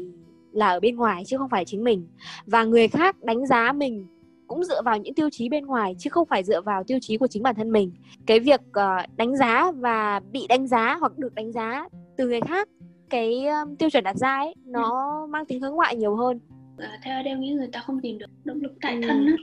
là 0.52 0.68
ở 0.68 0.80
bên 0.80 0.96
ngoài 0.96 1.24
chứ 1.26 1.38
không 1.38 1.50
phải 1.50 1.66
chính 1.66 1.84
mình 1.84 2.08
và 2.46 2.64
người 2.64 2.88
khác 2.88 3.24
đánh 3.24 3.46
giá 3.46 3.72
mình 3.72 4.08
cũng 4.50 4.64
dựa 4.64 4.82
vào 4.82 4.98
những 4.98 5.14
tiêu 5.14 5.30
chí 5.32 5.50
bên 5.50 5.66
ngoài 5.66 5.96
chứ 6.00 6.10
không 6.10 6.28
phải 6.28 6.44
dựa 6.44 6.62
vào 6.62 6.84
tiêu 6.84 6.98
chí 7.02 7.18
của 7.18 7.28
chính 7.28 7.44
bản 7.44 7.56
thân 7.56 7.72
mình 7.72 7.92
cái 8.26 8.40
việc 8.40 8.62
uh, 8.62 9.18
đánh 9.18 9.38
giá 9.38 9.72
và 9.72 10.22
bị 10.32 10.48
đánh 10.50 10.68
giá 10.68 10.98
hoặc 11.00 11.18
được 11.18 11.36
đánh 11.36 11.52
giá 11.52 11.88
từ 12.18 12.28
người 12.28 12.42
khác 12.42 12.70
cái 13.10 13.48
um, 13.48 13.76
tiêu 13.76 13.90
chuẩn 13.90 14.04
đặt 14.04 14.16
ra 14.16 14.36
ấy 14.36 14.54
nó 14.66 15.22
ừ. 15.22 15.28
mang 15.28 15.46
tính 15.46 15.62
hướng 15.62 15.74
ngoại 15.74 15.96
nhiều 15.96 16.16
hơn 16.16 16.40
à, 16.78 17.00
theo 17.04 17.16
Adele 17.16 17.40
nghĩ 17.40 17.52
người 17.52 17.70
ta 17.72 17.80
không 17.80 18.02
tìm 18.02 18.18
được 18.18 18.30
động 18.44 18.62
lực 18.62 18.74
tại 18.82 18.94
ừ. 18.94 19.02
thân 19.08 19.26
á 19.26 19.34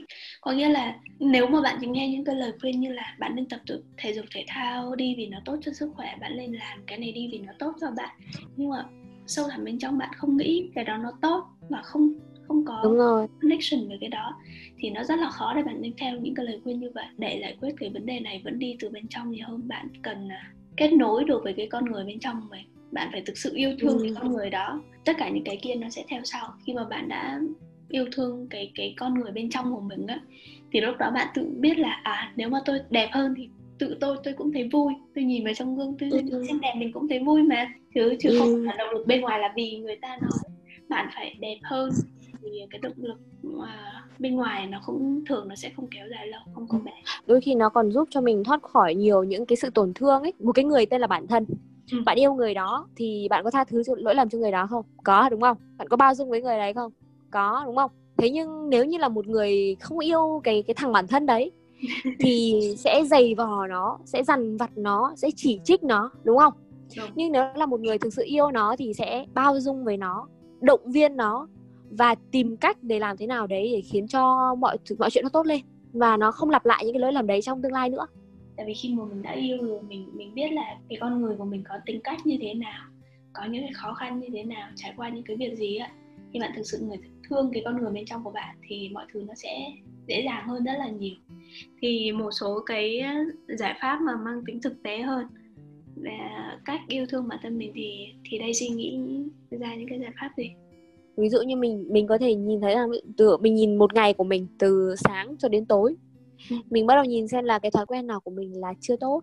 có 0.41 0.51
nghĩa 0.51 0.69
là 0.69 0.95
nếu 1.19 1.47
mà 1.47 1.61
bạn 1.61 1.77
chỉ 1.81 1.87
nghe 1.87 2.09
những 2.09 2.25
cái 2.25 2.35
lời 2.35 2.51
khuyên 2.61 2.79
như 2.79 2.93
là 2.93 3.15
bạn 3.19 3.35
nên 3.35 3.49
tập 3.49 3.59
thể 3.97 4.13
dục 4.13 4.25
thể 4.35 4.45
thao 4.47 4.95
đi 4.95 5.13
vì 5.17 5.27
nó 5.27 5.37
tốt 5.45 5.55
cho 5.61 5.73
sức 5.73 5.91
khỏe 5.95 6.15
bạn 6.21 6.37
nên 6.37 6.53
làm 6.53 6.79
cái 6.87 6.97
này 6.97 7.11
đi 7.11 7.29
vì 7.31 7.39
nó 7.39 7.53
tốt 7.59 7.73
cho 7.81 7.91
bạn 7.91 8.17
nhưng 8.55 8.69
mà 8.69 8.85
sâu 9.27 9.45
thẳm 9.49 9.63
bên 9.63 9.79
trong 9.79 9.97
bạn 9.97 10.09
không 10.15 10.37
nghĩ 10.37 10.69
cái 10.75 10.83
đó 10.83 10.97
nó 10.97 11.11
tốt 11.21 11.45
và 11.69 11.81
không 11.81 12.13
không 12.47 12.65
có 12.65 12.81
Đúng 12.83 12.97
rồi. 12.97 13.27
connection 13.41 13.87
với 13.87 13.97
cái 14.01 14.09
đó 14.09 14.35
thì 14.77 14.89
nó 14.89 15.03
rất 15.03 15.19
là 15.19 15.29
khó 15.29 15.53
để 15.55 15.63
bạn 15.63 15.81
nên 15.81 15.93
theo 15.97 16.19
những 16.19 16.35
cái 16.35 16.45
lời 16.45 16.59
khuyên 16.63 16.79
như 16.79 16.91
vậy 16.95 17.05
để 17.17 17.39
giải 17.41 17.57
quyết 17.61 17.75
cái 17.79 17.89
vấn 17.89 18.05
đề 18.05 18.19
này 18.19 18.41
vẫn 18.43 18.59
đi 18.59 18.75
từ 18.79 18.89
bên 18.89 19.07
trong 19.07 19.31
nhiều 19.31 19.45
hơn 19.47 19.67
bạn 19.67 19.87
cần 20.01 20.29
à, 20.29 20.51
kết 20.77 20.93
nối 20.93 21.23
được 21.23 21.43
với 21.43 21.53
cái 21.53 21.67
con 21.67 21.85
người 21.85 22.03
bên 22.03 22.19
trong 22.19 22.49
mình 22.49 22.65
bạn 22.91 23.09
phải 23.11 23.21
thực 23.25 23.37
sự 23.37 23.51
yêu 23.55 23.71
thương 23.79 23.97
ừ. 23.97 24.03
cái 24.03 24.13
con 24.19 24.33
người 24.33 24.49
đó 24.49 24.81
tất 25.05 25.13
cả 25.17 25.29
những 25.29 25.43
cái 25.43 25.57
kia 25.61 25.75
nó 25.75 25.89
sẽ 25.89 26.03
theo 26.07 26.21
sau 26.23 26.53
khi 26.65 26.73
mà 26.73 26.83
bạn 26.83 27.09
đã 27.09 27.39
yêu 27.89 28.05
thương 28.11 28.47
cái 28.49 28.71
cái 28.75 28.93
con 28.97 29.13
người 29.13 29.31
bên 29.31 29.49
trong 29.49 29.75
của 29.75 29.81
mình 29.81 30.07
á 30.07 30.19
thì 30.71 30.81
lúc 30.81 30.97
đó 30.97 31.11
bạn 31.11 31.27
tự 31.35 31.49
biết 31.59 31.79
là 31.79 32.01
à 32.03 32.33
nếu 32.35 32.49
mà 32.49 32.59
tôi 32.65 32.79
đẹp 32.89 33.09
hơn 33.11 33.33
thì 33.37 33.49
tự 33.79 33.97
tôi 33.99 34.17
tôi 34.23 34.33
cũng 34.33 34.53
thấy 34.53 34.69
vui 34.71 34.93
tôi 35.15 35.23
nhìn 35.23 35.45
vào 35.45 35.53
trong 35.53 35.75
gương 35.75 35.95
tôi 35.99 36.09
ừ. 36.09 36.43
xinh 36.47 36.61
đẹp 36.61 36.73
mình 36.77 36.91
cũng 36.91 37.07
thấy 37.07 37.19
vui 37.19 37.43
mà 37.43 37.73
chứ 37.93 38.15
chứ 38.19 38.29
ừ. 38.29 38.39
không 38.39 38.63
phải 38.67 38.77
động 38.77 38.89
lực 38.93 39.07
bên 39.07 39.21
ngoài 39.21 39.39
là 39.39 39.53
vì 39.55 39.77
người 39.77 39.95
ta 39.95 40.17
nói 40.21 40.31
bạn 40.89 41.09
phải 41.15 41.35
đẹp 41.39 41.57
hơn 41.63 41.89
thì 42.51 42.65
cái 42.69 42.79
động 42.79 42.93
lực 42.97 43.17
mà 43.43 44.03
bên 44.19 44.35
ngoài 44.35 44.67
nó 44.67 44.81
cũng 44.85 45.23
thường 45.29 45.47
nó 45.47 45.55
sẽ 45.55 45.69
không 45.75 45.87
kéo 45.91 46.07
dài 46.09 46.27
lâu 46.27 46.41
không 46.53 46.67
có 46.67 46.79
bền 46.85 46.93
đôi 47.27 47.41
khi 47.41 47.55
nó 47.55 47.69
còn 47.69 47.91
giúp 47.91 48.07
cho 48.11 48.21
mình 48.21 48.43
thoát 48.43 48.63
khỏi 48.63 48.95
nhiều 48.95 49.23
những 49.23 49.45
cái 49.45 49.55
sự 49.55 49.69
tổn 49.69 49.93
thương 49.93 50.21
ấy. 50.21 50.33
Một 50.39 50.51
cái 50.51 50.65
người 50.65 50.85
tên 50.85 51.01
là 51.01 51.07
bản 51.07 51.27
thân. 51.27 51.45
Ừ. 51.91 51.97
bạn 52.05 52.19
yêu 52.19 52.33
người 52.33 52.53
đó 52.53 52.87
thì 52.95 53.27
bạn 53.29 53.43
có 53.43 53.51
tha 53.51 53.63
thứ 53.63 53.83
lỗi 53.97 54.15
lầm 54.15 54.29
cho 54.29 54.37
người 54.37 54.51
đó 54.51 54.67
không? 54.69 54.85
Có 55.03 55.29
đúng 55.29 55.41
không? 55.41 55.57
Bạn 55.77 55.87
có 55.87 55.97
bao 55.97 56.15
dung 56.15 56.29
với 56.29 56.41
người 56.41 56.57
đấy 56.57 56.73
không? 56.73 56.91
Có 57.31 57.63
đúng 57.65 57.75
không? 57.75 57.91
Thế 58.17 58.29
nhưng 58.29 58.69
nếu 58.69 58.85
như 58.85 58.97
là 58.97 59.09
một 59.09 59.27
người 59.27 59.75
không 59.79 59.99
yêu 59.99 60.41
cái 60.43 60.63
cái 60.67 60.73
thằng 60.73 60.91
bản 60.91 61.07
thân 61.07 61.25
đấy 61.25 61.51
thì 62.19 62.61
sẽ 62.77 63.03
giày 63.05 63.35
vò 63.35 63.67
nó 63.67 63.97
sẽ 64.05 64.23
dằn 64.23 64.57
vặt 64.57 64.71
nó 64.75 65.13
sẽ 65.15 65.29
chỉ 65.35 65.59
trích 65.63 65.83
nó 65.83 66.11
đúng 66.23 66.37
không? 66.37 66.53
Đúng. 66.97 67.09
nhưng 67.15 67.31
nếu 67.31 67.43
là 67.55 67.65
một 67.65 67.79
người 67.79 67.97
thực 67.97 68.13
sự 68.13 68.23
yêu 68.25 68.51
nó 68.51 68.75
thì 68.79 68.93
sẽ 68.93 69.25
bao 69.33 69.59
dung 69.59 69.83
với 69.83 69.97
nó 69.97 70.27
động 70.61 70.91
viên 70.91 71.17
nó 71.17 71.47
và 71.89 72.15
tìm 72.31 72.57
cách 72.57 72.77
để 72.81 72.99
làm 72.99 73.17
thế 73.17 73.27
nào 73.27 73.47
đấy 73.47 73.71
để 73.75 73.81
khiến 73.81 74.07
cho 74.07 74.55
mọi 74.55 74.77
mọi 74.99 75.09
chuyện 75.09 75.23
nó 75.23 75.29
tốt 75.29 75.45
lên 75.45 75.61
và 75.93 76.17
nó 76.17 76.31
không 76.31 76.49
lặp 76.49 76.65
lại 76.65 76.85
những 76.85 76.93
cái 76.93 77.01
lỗi 77.01 77.13
lầm 77.13 77.27
đấy 77.27 77.41
trong 77.41 77.61
tương 77.61 77.71
lai 77.71 77.89
nữa. 77.89 78.07
Tại 78.57 78.65
vì 78.65 78.73
khi 78.73 78.93
mà 78.93 79.05
mình 79.05 79.21
đã 79.21 79.31
yêu 79.31 79.57
rồi, 79.61 79.81
mình 79.83 80.09
mình 80.13 80.33
biết 80.35 80.51
là 80.51 80.77
cái 80.89 80.97
con 81.01 81.21
người 81.21 81.35
của 81.37 81.45
mình 81.45 81.63
có 81.69 81.75
tính 81.85 81.99
cách 82.03 82.25
như 82.25 82.37
thế 82.41 82.53
nào, 82.53 82.83
có 83.33 83.45
những 83.45 83.63
cái 83.63 83.73
khó 83.73 83.93
khăn 83.93 84.19
như 84.19 84.27
thế 84.33 84.43
nào, 84.43 84.69
trải 84.75 84.93
qua 84.97 85.09
những 85.09 85.23
cái 85.23 85.37
việc 85.37 85.55
gì 85.57 85.75
á, 85.75 85.91
khi 86.33 86.39
bạn 86.39 86.51
thực 86.55 86.63
sự 86.63 86.79
người 86.79 86.97
thương 87.29 87.51
cái 87.53 87.61
con 87.65 87.81
người 87.81 87.91
bên 87.91 88.05
trong 88.05 88.23
của 88.23 88.31
bạn 88.31 88.55
thì 88.67 88.89
mọi 88.89 89.05
thứ 89.13 89.23
nó 89.27 89.33
sẽ 89.35 89.71
dễ 90.07 90.21
dàng 90.25 90.47
hơn 90.47 90.63
rất 90.63 90.73
là 90.79 90.87
nhiều. 90.87 91.15
Thì 91.81 92.11
một 92.11 92.31
số 92.31 92.59
cái 92.65 93.03
giải 93.47 93.77
pháp 93.81 94.01
mà 94.01 94.15
mang 94.15 94.41
tính 94.45 94.61
thực 94.61 94.83
tế 94.83 95.01
hơn 95.01 95.27
về 95.95 96.17
cách 96.65 96.81
yêu 96.87 97.05
thương 97.09 97.27
bản 97.27 97.39
thân 97.43 97.57
mình 97.57 97.71
thì 97.75 98.13
thì 98.29 98.39
đây 98.39 98.53
suy 98.53 98.67
nghĩ 98.67 98.99
ra 99.49 99.75
những 99.75 99.89
cái 99.89 99.99
giải 99.99 100.11
pháp 100.19 100.31
gì? 100.37 100.51
Ví 101.17 101.29
dụ 101.29 101.41
như 101.41 101.55
mình 101.55 101.85
mình 101.89 102.07
có 102.07 102.17
thể 102.17 102.35
nhìn 102.35 102.61
thấy 102.61 102.75
là 102.75 102.87
từ 103.17 103.37
mình 103.37 103.55
nhìn 103.55 103.75
một 103.75 103.93
ngày 103.93 104.13
của 104.13 104.23
mình 104.23 104.47
từ 104.59 104.95
sáng 104.97 105.35
cho 105.39 105.47
đến 105.47 105.65
tối. 105.65 105.95
Ừ. 106.49 106.55
mình 106.69 106.85
bắt 106.85 106.95
đầu 106.95 107.03
nhìn 107.03 107.27
xem 107.27 107.45
là 107.45 107.59
cái 107.59 107.71
thói 107.71 107.85
quen 107.85 108.07
nào 108.07 108.19
của 108.19 108.31
mình 108.31 108.59
là 108.61 108.73
chưa 108.81 108.95
tốt. 108.95 109.21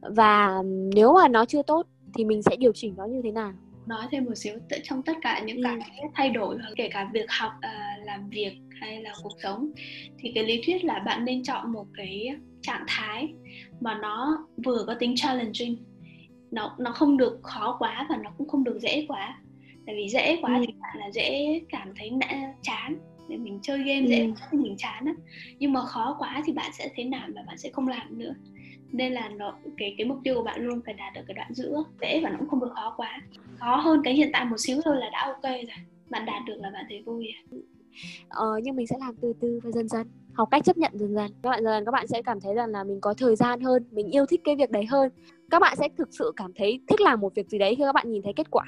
Và 0.00 0.62
nếu 0.94 1.12
mà 1.12 1.28
nó 1.28 1.44
chưa 1.44 1.62
tốt 1.62 1.86
thì 2.14 2.24
mình 2.24 2.42
sẽ 2.42 2.56
điều 2.56 2.72
chỉnh 2.74 2.94
nó 2.96 3.04
như 3.04 3.20
thế 3.24 3.32
nào? 3.32 3.52
Nói 3.86 4.06
thêm 4.10 4.24
một 4.24 4.34
xíu 4.34 4.54
trong 4.82 5.02
tất 5.02 5.12
cả 5.22 5.42
những 5.46 5.62
cái 5.62 5.74
ừ. 5.74 6.08
thay 6.14 6.30
đổi 6.30 6.56
kể 6.76 6.88
cả 6.92 7.10
việc 7.12 7.30
học 7.30 7.52
uh, 7.56 8.06
làm 8.06 8.28
việc 8.28 8.52
hay 8.80 9.02
là 9.02 9.12
cuộc 9.22 9.36
sống 9.42 9.70
thì 10.18 10.32
cái 10.34 10.44
lý 10.44 10.62
thuyết 10.66 10.84
là 10.84 10.98
bạn 11.06 11.24
nên 11.24 11.42
chọn 11.42 11.72
một 11.72 11.86
cái 11.94 12.28
trạng 12.62 12.84
thái 12.88 13.34
mà 13.80 13.98
nó 14.02 14.46
vừa 14.64 14.84
có 14.86 14.94
tính 14.94 15.16
challenging. 15.16 15.76
Nó 16.50 16.76
nó 16.78 16.92
không 16.92 17.16
được 17.16 17.40
khó 17.42 17.76
quá 17.78 18.06
và 18.10 18.16
nó 18.16 18.30
cũng 18.38 18.48
không 18.48 18.64
được 18.64 18.78
dễ 18.80 19.04
quá 19.08 19.38
tại 19.86 19.94
vì 19.94 20.08
dễ 20.08 20.38
quá 20.42 20.56
ừ. 20.56 20.64
thì 20.66 20.74
bạn 20.80 20.96
là 20.98 21.10
dễ 21.10 21.60
cảm 21.68 21.94
thấy 21.98 22.10
nã, 22.10 22.52
chán. 22.62 22.96
Để 23.28 23.36
mình 23.36 23.58
chơi 23.62 23.78
game 23.78 24.00
ừ. 24.00 24.06
dễ 24.06 24.32
thì 24.50 24.58
mình 24.58 24.74
chán 24.78 25.04
á. 25.04 25.12
Nhưng 25.58 25.72
mà 25.72 25.84
khó 25.84 26.16
quá 26.18 26.42
thì 26.46 26.52
bạn 26.52 26.70
sẽ 26.72 26.90
thấy 26.96 27.04
nản 27.04 27.32
và 27.34 27.42
bạn 27.46 27.58
sẽ 27.58 27.70
không 27.70 27.88
làm 27.88 28.18
nữa? 28.18 28.34
Nên 28.92 29.12
là 29.12 29.28
nó 29.28 29.54
cái 29.76 29.94
cái 29.98 30.06
mục 30.06 30.18
tiêu 30.24 30.34
của 30.34 30.42
bạn 30.42 30.60
luôn 30.60 30.80
phải 30.84 30.94
đạt 30.94 31.14
được 31.14 31.22
cái 31.26 31.34
đoạn 31.34 31.54
giữa 31.54 31.84
dễ 32.00 32.20
và 32.24 32.30
nó 32.30 32.36
cũng 32.38 32.48
không 32.48 32.60
được 32.60 32.72
khó 32.74 32.94
quá. 32.96 33.20
Khó 33.56 33.76
hơn 33.76 34.00
cái 34.04 34.14
hiện 34.14 34.30
tại 34.32 34.44
một 34.44 34.56
xíu 34.58 34.80
thôi 34.84 34.96
là 34.96 35.10
đã 35.10 35.24
ok 35.26 35.42
rồi. 35.42 35.84
Bạn 36.10 36.26
đạt 36.26 36.42
được 36.46 36.56
là 36.60 36.70
bạn 36.70 36.84
thấy 36.88 37.02
vui 37.02 37.28
rồi 37.50 37.62
ờ, 38.28 38.60
nhưng 38.62 38.76
mình 38.76 38.86
sẽ 38.86 38.96
làm 39.00 39.16
từ 39.20 39.32
từ 39.40 39.60
và 39.62 39.70
dần 39.70 39.88
dần. 39.88 40.06
Học 40.34 40.48
cách 40.50 40.64
chấp 40.64 40.76
nhận 40.76 40.92
dần 40.94 41.14
dần. 41.14 41.32
Các 41.42 41.50
bạn 41.50 41.64
dần 41.64 41.84
các 41.84 41.92
bạn 41.92 42.06
sẽ 42.06 42.22
cảm 42.22 42.40
thấy 42.40 42.54
rằng 42.54 42.68
là 42.70 42.84
mình 42.84 43.00
có 43.00 43.14
thời 43.14 43.36
gian 43.36 43.60
hơn 43.60 43.84
mình 43.90 44.06
yêu 44.06 44.26
thích 44.26 44.40
cái 44.44 44.56
việc 44.56 44.70
đấy 44.70 44.84
hơn. 44.86 45.12
Các 45.50 45.58
bạn 45.58 45.76
sẽ 45.76 45.88
thực 45.98 46.08
sự 46.10 46.32
cảm 46.36 46.52
thấy 46.56 46.80
thích 46.88 47.00
làm 47.00 47.20
một 47.20 47.34
việc 47.34 47.48
gì 47.48 47.58
đấy 47.58 47.74
khi 47.74 47.82
các 47.86 47.94
bạn 47.94 48.10
nhìn 48.10 48.22
thấy 48.22 48.32
kết 48.36 48.50
quả 48.50 48.64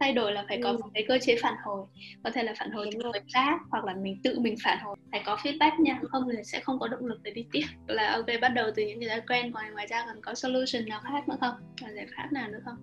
thay 0.00 0.12
đổi 0.12 0.32
là 0.32 0.44
phải 0.48 0.60
có 0.62 0.70
ừ. 0.70 0.78
một 0.80 0.88
cái 0.94 1.04
cơ 1.08 1.18
chế 1.22 1.36
phản 1.42 1.54
hồi. 1.64 1.86
Có 2.24 2.30
thể 2.30 2.42
là 2.42 2.54
phản 2.58 2.70
hồi 2.70 2.88
từ 2.92 2.98
người 2.98 3.20
khác 3.34 3.60
hoặc 3.70 3.84
là 3.84 3.94
mình 3.94 4.20
tự 4.24 4.40
mình 4.40 4.54
phản 4.64 4.78
hồi. 4.82 4.96
Phải 5.10 5.22
có 5.26 5.36
feedback 5.36 5.82
nha 5.82 6.00
không 6.10 6.22
thì 6.32 6.38
sẽ 6.44 6.60
không 6.60 6.78
có 6.78 6.88
động 6.88 7.06
lực 7.06 7.22
để 7.22 7.30
đi 7.30 7.46
tiếp. 7.52 7.64
Là 7.86 8.12
ok 8.12 8.26
bắt 8.40 8.48
đầu 8.48 8.70
từ 8.76 8.82
những 8.82 9.00
cái 9.00 9.08
thói 9.08 9.20
quen 9.28 9.52
còn 9.52 9.72
ngoài 9.72 9.86
ra 9.86 10.04
còn 10.06 10.16
có 10.22 10.34
solution 10.34 10.88
nào 10.88 11.00
khác 11.04 11.28
nữa 11.28 11.36
không? 11.40 11.54
Và 11.82 11.88
giải 11.90 12.06
pháp 12.16 12.32
nào 12.32 12.48
nữa 12.48 12.60
không? 12.64 12.76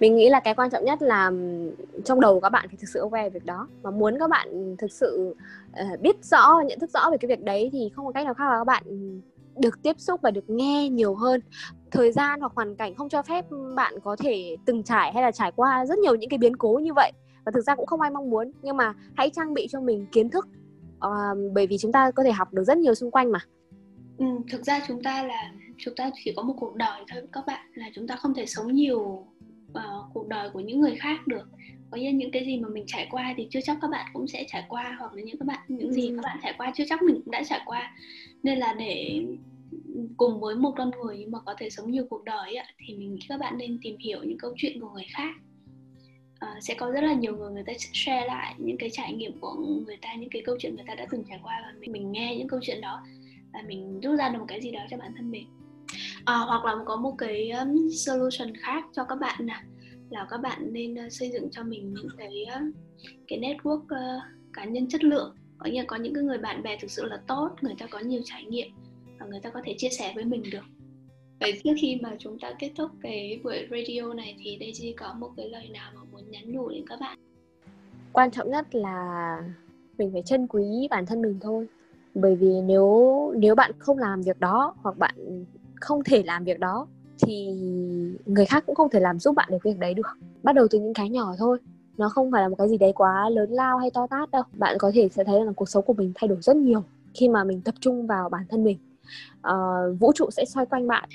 Mình 0.00 0.16
nghĩ 0.16 0.28
là 0.28 0.40
cái 0.40 0.54
quan 0.54 0.70
trọng 0.70 0.84
nhất 0.84 1.02
là 1.02 1.30
trong 2.04 2.20
đầu 2.20 2.40
các 2.40 2.48
bạn 2.48 2.66
thì 2.70 2.76
thực 2.80 2.88
sự 2.88 3.00
aware 3.00 3.30
việc 3.30 3.44
đó. 3.44 3.68
Mà 3.82 3.90
muốn 3.90 4.16
các 4.18 4.30
bạn 4.30 4.76
thực 4.78 4.92
sự 4.92 5.36
uh, 5.70 6.00
biết 6.00 6.24
rõ 6.24 6.60
nhận 6.66 6.78
thức 6.78 6.90
rõ 6.90 7.10
về 7.10 7.16
cái 7.20 7.28
việc 7.28 7.44
đấy 7.44 7.70
thì 7.72 7.90
không 7.94 8.06
có 8.06 8.12
cách 8.12 8.24
nào 8.24 8.34
khác 8.34 8.50
là 8.50 8.58
các 8.58 8.64
bạn 8.64 8.82
được 9.56 9.82
tiếp 9.82 10.00
xúc 10.00 10.20
và 10.22 10.30
được 10.30 10.50
nghe 10.50 10.88
nhiều 10.88 11.14
hơn 11.14 11.40
thời 11.90 12.12
gian 12.12 12.40
hoặc 12.40 12.52
hoàn 12.54 12.76
cảnh 12.76 12.94
không 12.94 13.08
cho 13.08 13.22
phép 13.22 13.44
bạn 13.76 13.94
có 14.04 14.16
thể 14.16 14.56
từng 14.64 14.82
trải 14.82 15.12
hay 15.12 15.22
là 15.22 15.30
trải 15.30 15.52
qua 15.56 15.86
rất 15.86 15.98
nhiều 15.98 16.14
những 16.14 16.30
cái 16.30 16.38
biến 16.38 16.56
cố 16.56 16.80
như 16.82 16.94
vậy. 16.94 17.12
Và 17.44 17.52
thực 17.54 17.60
ra 17.60 17.74
cũng 17.74 17.86
không 17.86 18.00
ai 18.00 18.10
mong 18.10 18.30
muốn 18.30 18.50
nhưng 18.62 18.76
mà 18.76 18.94
hãy 19.14 19.30
trang 19.30 19.54
bị 19.54 19.66
cho 19.70 19.80
mình 19.80 20.06
kiến 20.12 20.30
thức 20.30 20.48
uh, 21.06 21.52
bởi 21.52 21.66
vì 21.66 21.78
chúng 21.78 21.92
ta 21.92 22.10
có 22.10 22.22
thể 22.22 22.32
học 22.32 22.52
được 22.52 22.64
rất 22.64 22.78
nhiều 22.78 22.94
xung 22.94 23.10
quanh 23.10 23.32
mà. 23.32 23.38
Ừ, 24.18 24.26
thực 24.50 24.64
ra 24.64 24.80
chúng 24.88 25.02
ta 25.02 25.22
là 25.22 25.52
chúng 25.78 25.94
ta 25.94 26.10
chỉ 26.24 26.32
có 26.36 26.42
một 26.42 26.54
cuộc 26.60 26.76
đời 26.76 27.04
thôi 27.12 27.22
các 27.32 27.46
bạn 27.46 27.66
là 27.74 27.86
chúng 27.94 28.06
ta 28.06 28.16
không 28.16 28.34
thể 28.34 28.46
sống 28.46 28.72
nhiều 28.72 29.00
uh, 29.70 30.04
cuộc 30.14 30.28
đời 30.28 30.50
của 30.50 30.60
những 30.60 30.80
người 30.80 30.96
khác 30.96 31.26
được. 31.26 31.48
Có 31.90 31.98
như 31.98 32.10
những 32.10 32.30
cái 32.30 32.44
gì 32.44 32.58
mà 32.58 32.68
mình 32.68 32.84
trải 32.86 33.08
qua 33.10 33.34
thì 33.36 33.48
chưa 33.50 33.60
chắc 33.60 33.78
các 33.80 33.90
bạn 33.90 34.06
cũng 34.12 34.26
sẽ 34.26 34.44
trải 34.48 34.64
qua 34.68 34.96
hoặc 34.98 35.14
là 35.14 35.22
những 35.22 35.38
các 35.38 35.46
bạn 35.46 35.60
những 35.68 35.92
gì 35.92 36.12
các 36.16 36.22
bạn 36.22 36.38
trải 36.42 36.54
qua 36.58 36.72
chưa 36.76 36.84
chắc 36.88 37.02
mình 37.02 37.20
cũng 37.24 37.30
đã 37.30 37.42
trải 37.48 37.60
qua. 37.66 37.92
Nên 38.42 38.58
là 38.58 38.74
để 38.78 39.24
cùng 40.18 40.40
với 40.40 40.54
một 40.54 40.72
con 40.76 40.90
người 40.90 41.16
nhưng 41.18 41.30
mà 41.30 41.38
có 41.46 41.54
thể 41.58 41.70
sống 41.70 41.90
nhiều 41.90 42.04
cuộc 42.10 42.24
đời 42.24 42.56
ấy, 42.56 42.66
thì 42.78 42.94
mình 42.94 43.14
nghĩ 43.14 43.20
các 43.28 43.40
bạn 43.40 43.58
nên 43.58 43.78
tìm 43.82 43.96
hiểu 43.98 44.18
những 44.22 44.38
câu 44.38 44.54
chuyện 44.56 44.80
của 44.80 44.90
người 44.90 45.06
khác. 45.10 45.34
À, 46.38 46.54
sẽ 46.60 46.74
có 46.74 46.90
rất 46.90 47.00
là 47.00 47.14
nhiều 47.14 47.36
người 47.36 47.50
người 47.50 47.64
ta 47.66 47.72
share 47.78 48.26
lại 48.26 48.54
những 48.58 48.78
cái 48.78 48.90
trải 48.92 49.12
nghiệm 49.12 49.40
của 49.40 49.54
người 49.86 49.96
ta 50.02 50.14
những 50.14 50.30
cái 50.30 50.42
câu 50.46 50.56
chuyện 50.58 50.76
người 50.76 50.84
ta 50.88 50.94
đã 50.94 51.06
từng 51.10 51.24
trải 51.28 51.40
qua 51.42 51.62
và 51.64 51.72
mình, 51.80 51.92
mình 51.92 52.12
nghe 52.12 52.36
những 52.36 52.48
câu 52.48 52.60
chuyện 52.62 52.80
đó 52.80 53.02
và 53.52 53.62
mình 53.66 54.00
rút 54.00 54.18
ra 54.18 54.28
được 54.28 54.38
một 54.38 54.44
cái 54.48 54.60
gì 54.60 54.70
đó 54.70 54.80
cho 54.90 54.96
bản 54.96 55.12
thân 55.16 55.30
mình. 55.30 55.46
À, 56.24 56.36
hoặc 56.38 56.64
là 56.64 56.74
có 56.84 56.96
một 56.96 57.14
cái 57.18 57.50
um, 57.50 57.88
solution 57.88 58.56
khác 58.56 58.84
cho 58.96 59.04
các 59.04 59.16
bạn 59.16 59.46
nè 59.46 59.60
là 60.10 60.26
các 60.30 60.38
bạn 60.38 60.72
nên 60.72 61.06
uh, 61.06 61.12
xây 61.12 61.30
dựng 61.30 61.48
cho 61.50 61.62
mình 61.62 61.94
những 61.94 62.08
cái 62.18 62.46
uh, 62.56 62.74
cái 63.28 63.38
network 63.38 63.82
uh, 63.82 64.22
cá 64.52 64.64
nhân 64.64 64.88
chất 64.88 65.04
lượng. 65.04 65.36
Có 65.58 65.70
nghĩa 65.70 65.80
là 65.80 65.84
có 65.86 65.96
những 65.96 66.14
cái 66.14 66.24
người 66.24 66.38
bạn 66.38 66.62
bè 66.62 66.78
thực 66.80 66.90
sự 66.90 67.04
là 67.04 67.20
tốt 67.26 67.50
người 67.60 67.74
ta 67.78 67.86
có 67.86 67.98
nhiều 67.98 68.20
trải 68.24 68.44
nghiệm 68.44 68.68
và 69.18 69.26
người 69.26 69.40
ta 69.40 69.50
có 69.50 69.60
thể 69.64 69.74
chia 69.78 69.90
sẻ 69.90 70.12
với 70.14 70.24
mình 70.24 70.42
được 70.52 70.64
Vậy 71.40 71.60
trước 71.64 71.70
khi 71.80 71.98
mà 72.02 72.16
chúng 72.18 72.38
ta 72.38 72.52
kết 72.58 72.70
thúc 72.76 72.90
cái 73.02 73.40
buổi 73.44 73.66
radio 73.70 74.14
này 74.14 74.36
thì 74.44 74.56
Daisy 74.60 74.92
có 74.92 75.14
một 75.18 75.30
cái 75.36 75.48
lời 75.48 75.68
nào 75.72 75.92
mà 75.94 76.00
muốn 76.12 76.30
nhắn 76.30 76.52
nhủ 76.52 76.68
đến 76.68 76.84
các 76.88 77.00
bạn? 77.00 77.18
Quan 78.12 78.30
trọng 78.30 78.50
nhất 78.50 78.74
là 78.74 79.42
mình 79.98 80.10
phải 80.12 80.22
trân 80.22 80.46
quý 80.46 80.88
bản 80.90 81.06
thân 81.06 81.22
mình 81.22 81.38
thôi. 81.40 81.66
Bởi 82.14 82.36
vì 82.36 82.60
nếu 82.60 83.32
nếu 83.36 83.54
bạn 83.54 83.72
không 83.78 83.98
làm 83.98 84.22
việc 84.22 84.40
đó 84.40 84.74
hoặc 84.82 84.98
bạn 84.98 85.44
không 85.74 86.04
thể 86.04 86.22
làm 86.22 86.44
việc 86.44 86.58
đó 86.58 86.86
thì 87.22 87.46
người 88.26 88.46
khác 88.46 88.64
cũng 88.66 88.74
không 88.74 88.90
thể 88.90 89.00
làm 89.00 89.18
giúp 89.18 89.34
bạn 89.34 89.48
được 89.50 89.62
việc 89.62 89.78
đấy 89.78 89.94
được. 89.94 90.06
Bắt 90.42 90.54
đầu 90.54 90.66
từ 90.70 90.78
những 90.78 90.94
cái 90.94 91.08
nhỏ 91.08 91.34
thôi. 91.38 91.58
Nó 91.96 92.08
không 92.08 92.32
phải 92.32 92.42
là 92.42 92.48
một 92.48 92.56
cái 92.58 92.68
gì 92.68 92.78
đấy 92.78 92.92
quá 92.94 93.30
lớn 93.30 93.50
lao 93.50 93.78
hay 93.78 93.90
to 93.90 94.06
tát 94.06 94.30
đâu. 94.30 94.42
Bạn 94.52 94.76
có 94.78 94.90
thể 94.94 95.08
sẽ 95.08 95.24
thấy 95.24 95.44
là 95.44 95.52
cuộc 95.56 95.68
sống 95.68 95.84
của 95.84 95.92
mình 95.92 96.12
thay 96.14 96.28
đổi 96.28 96.38
rất 96.40 96.56
nhiều 96.56 96.82
khi 97.14 97.28
mà 97.28 97.44
mình 97.44 97.60
tập 97.60 97.74
trung 97.80 98.06
vào 98.06 98.28
bản 98.28 98.44
thân 98.48 98.64
mình 98.64 98.78
uh, 99.48 100.00
vũ 100.00 100.12
trụ 100.14 100.30
sẽ 100.30 100.44
xoay 100.44 100.66
quanh 100.66 100.88
bạn. 100.88 101.08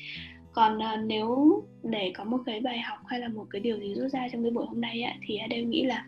Còn 0.52 0.78
uh, 0.78 1.06
nếu 1.06 1.62
để 1.84 2.12
có 2.16 2.24
một 2.24 2.38
cái 2.46 2.60
bài 2.60 2.80
học 2.80 3.00
hay 3.06 3.20
là 3.20 3.28
một 3.28 3.46
cái 3.50 3.62
điều 3.62 3.78
gì 3.78 3.94
rút 3.94 4.12
ra 4.12 4.28
trong 4.32 4.44
cái 4.44 4.52
buổi 4.52 4.66
hôm 4.66 4.82
nay 4.82 5.02
ấy, 5.02 5.14
thì 5.28 5.40
đều 5.50 5.66
nghĩ 5.66 5.84
là 5.86 6.06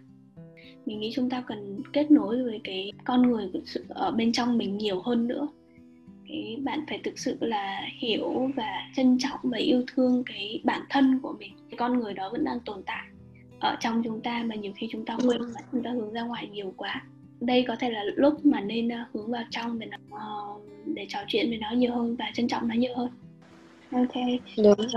mình 0.86 1.00
nghĩ 1.00 1.12
chúng 1.16 1.30
ta 1.30 1.44
cần 1.48 1.82
kết 1.94 2.12
nối 2.12 2.44
với 2.44 2.62
cái 2.64 2.92
con 3.06 3.22
người 3.22 3.52
ở 3.90 4.12
bên 4.12 4.32
trong 4.32 4.58
mình 4.58 4.78
nhiều 4.78 5.02
hơn 5.02 5.28
nữa. 5.28 5.48
Cái 6.28 6.58
bạn 6.64 6.80
phải 6.90 7.00
thực 7.04 7.20
sự 7.20 7.38
là 7.40 7.82
hiểu 8.00 8.52
và 8.56 8.90
trân 8.96 9.18
trọng 9.20 9.40
và 9.44 9.58
yêu 9.58 9.84
thương 9.94 10.24
cái 10.26 10.62
bản 10.64 10.82
thân 10.90 11.20
của 11.20 11.36
mình. 11.40 11.54
Cái 11.70 11.78
con 11.78 12.00
người 12.00 12.14
đó 12.14 12.30
vẫn 12.32 12.44
đang 12.44 12.60
tồn 12.60 12.84
tại 12.86 13.06
ở 13.60 13.78
trong 13.80 14.04
chúng 14.04 14.22
ta 14.22 14.44
mà 14.46 14.56
nhiều 14.56 14.72
khi 14.76 14.88
chúng 14.92 15.06
ta 15.06 15.18
quên 15.28 15.42
mất 15.42 15.62
chúng 15.72 15.84
ta 15.84 15.90
hướng 15.90 16.14
ra 16.14 16.22
ngoài 16.22 16.48
nhiều 16.52 16.74
quá 16.78 17.04
đây 17.42 17.66
có 17.68 17.76
thể 17.76 17.90
là 17.90 18.04
lúc 18.16 18.46
mà 18.46 18.62
nên 18.62 18.88
uh, 18.88 18.94
hướng 19.14 19.32
vào 19.32 19.44
trong 19.50 19.80
để 19.80 19.88
nó 19.88 19.98
uh, 20.16 20.62
để 20.86 21.06
trò 21.10 21.20
chuyện 21.28 21.50
với 21.50 21.58
nó 21.58 21.72
nhiều 21.72 21.92
hơn 21.96 22.16
và 22.16 22.26
trân 22.34 22.48
trọng 22.48 22.68
nó 22.68 22.76
nhiều 22.76 22.92
hơn. 22.96 23.10
Ok. 23.92 24.14
Đúng. 24.58 24.88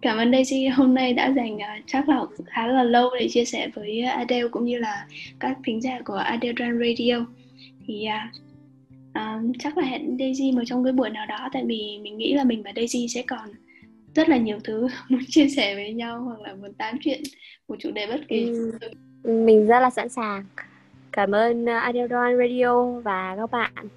cảm 0.00 0.18
ơn 0.18 0.32
Daisy. 0.32 0.66
Hôm 0.66 0.94
nay 0.94 1.12
đã 1.12 1.32
dành 1.36 1.58
chắc 1.86 2.08
là 2.08 2.24
khá 2.46 2.66
là 2.66 2.82
lâu 2.82 3.10
để 3.20 3.28
chia 3.30 3.44
sẻ 3.44 3.68
với 3.74 4.00
Adele 4.00 4.48
cũng 4.48 4.64
như 4.64 4.78
là 4.78 5.06
các 5.40 5.58
thính 5.64 5.80
giả 5.80 6.00
của 6.04 6.14
Adele 6.14 6.54
Run 6.58 6.78
Radio. 6.78 7.26
Thì 7.86 8.06
uh, 9.10 9.56
chắc 9.58 9.78
là 9.78 9.84
hẹn 9.84 10.16
Daisy 10.18 10.52
một 10.52 10.62
trong 10.66 10.84
cái 10.84 10.92
buổi 10.92 11.10
nào 11.10 11.26
đó 11.26 11.48
tại 11.52 11.64
vì 11.66 11.98
mình 12.02 12.18
nghĩ 12.18 12.34
là 12.34 12.44
mình 12.44 12.62
và 12.62 12.72
Daisy 12.76 13.08
sẽ 13.08 13.22
còn 13.26 13.48
rất 14.14 14.28
là 14.28 14.36
nhiều 14.36 14.58
thứ 14.64 14.88
muốn 15.08 15.20
chia 15.28 15.48
sẻ 15.48 15.74
với 15.74 15.92
nhau 15.92 16.20
hoặc 16.20 16.40
là 16.40 16.54
muốn 16.54 16.72
tám 16.74 16.98
chuyện 17.00 17.22
một 17.68 17.76
chủ 17.78 17.90
đề 17.90 18.06
bất 18.06 18.20
kỳ. 18.28 18.44
Ừ. 18.44 18.72
mình 19.46 19.66
rất 19.66 19.80
là 19.80 19.90
sẵn 19.90 20.08
sàng 20.08 20.44
cảm 21.14 21.34
ơn 21.34 21.66
ờ, 21.66 21.76
Adele 21.76 22.36
Radio 22.38 23.00
và 23.00 23.36
các 23.36 23.50
bạn. 23.50 23.88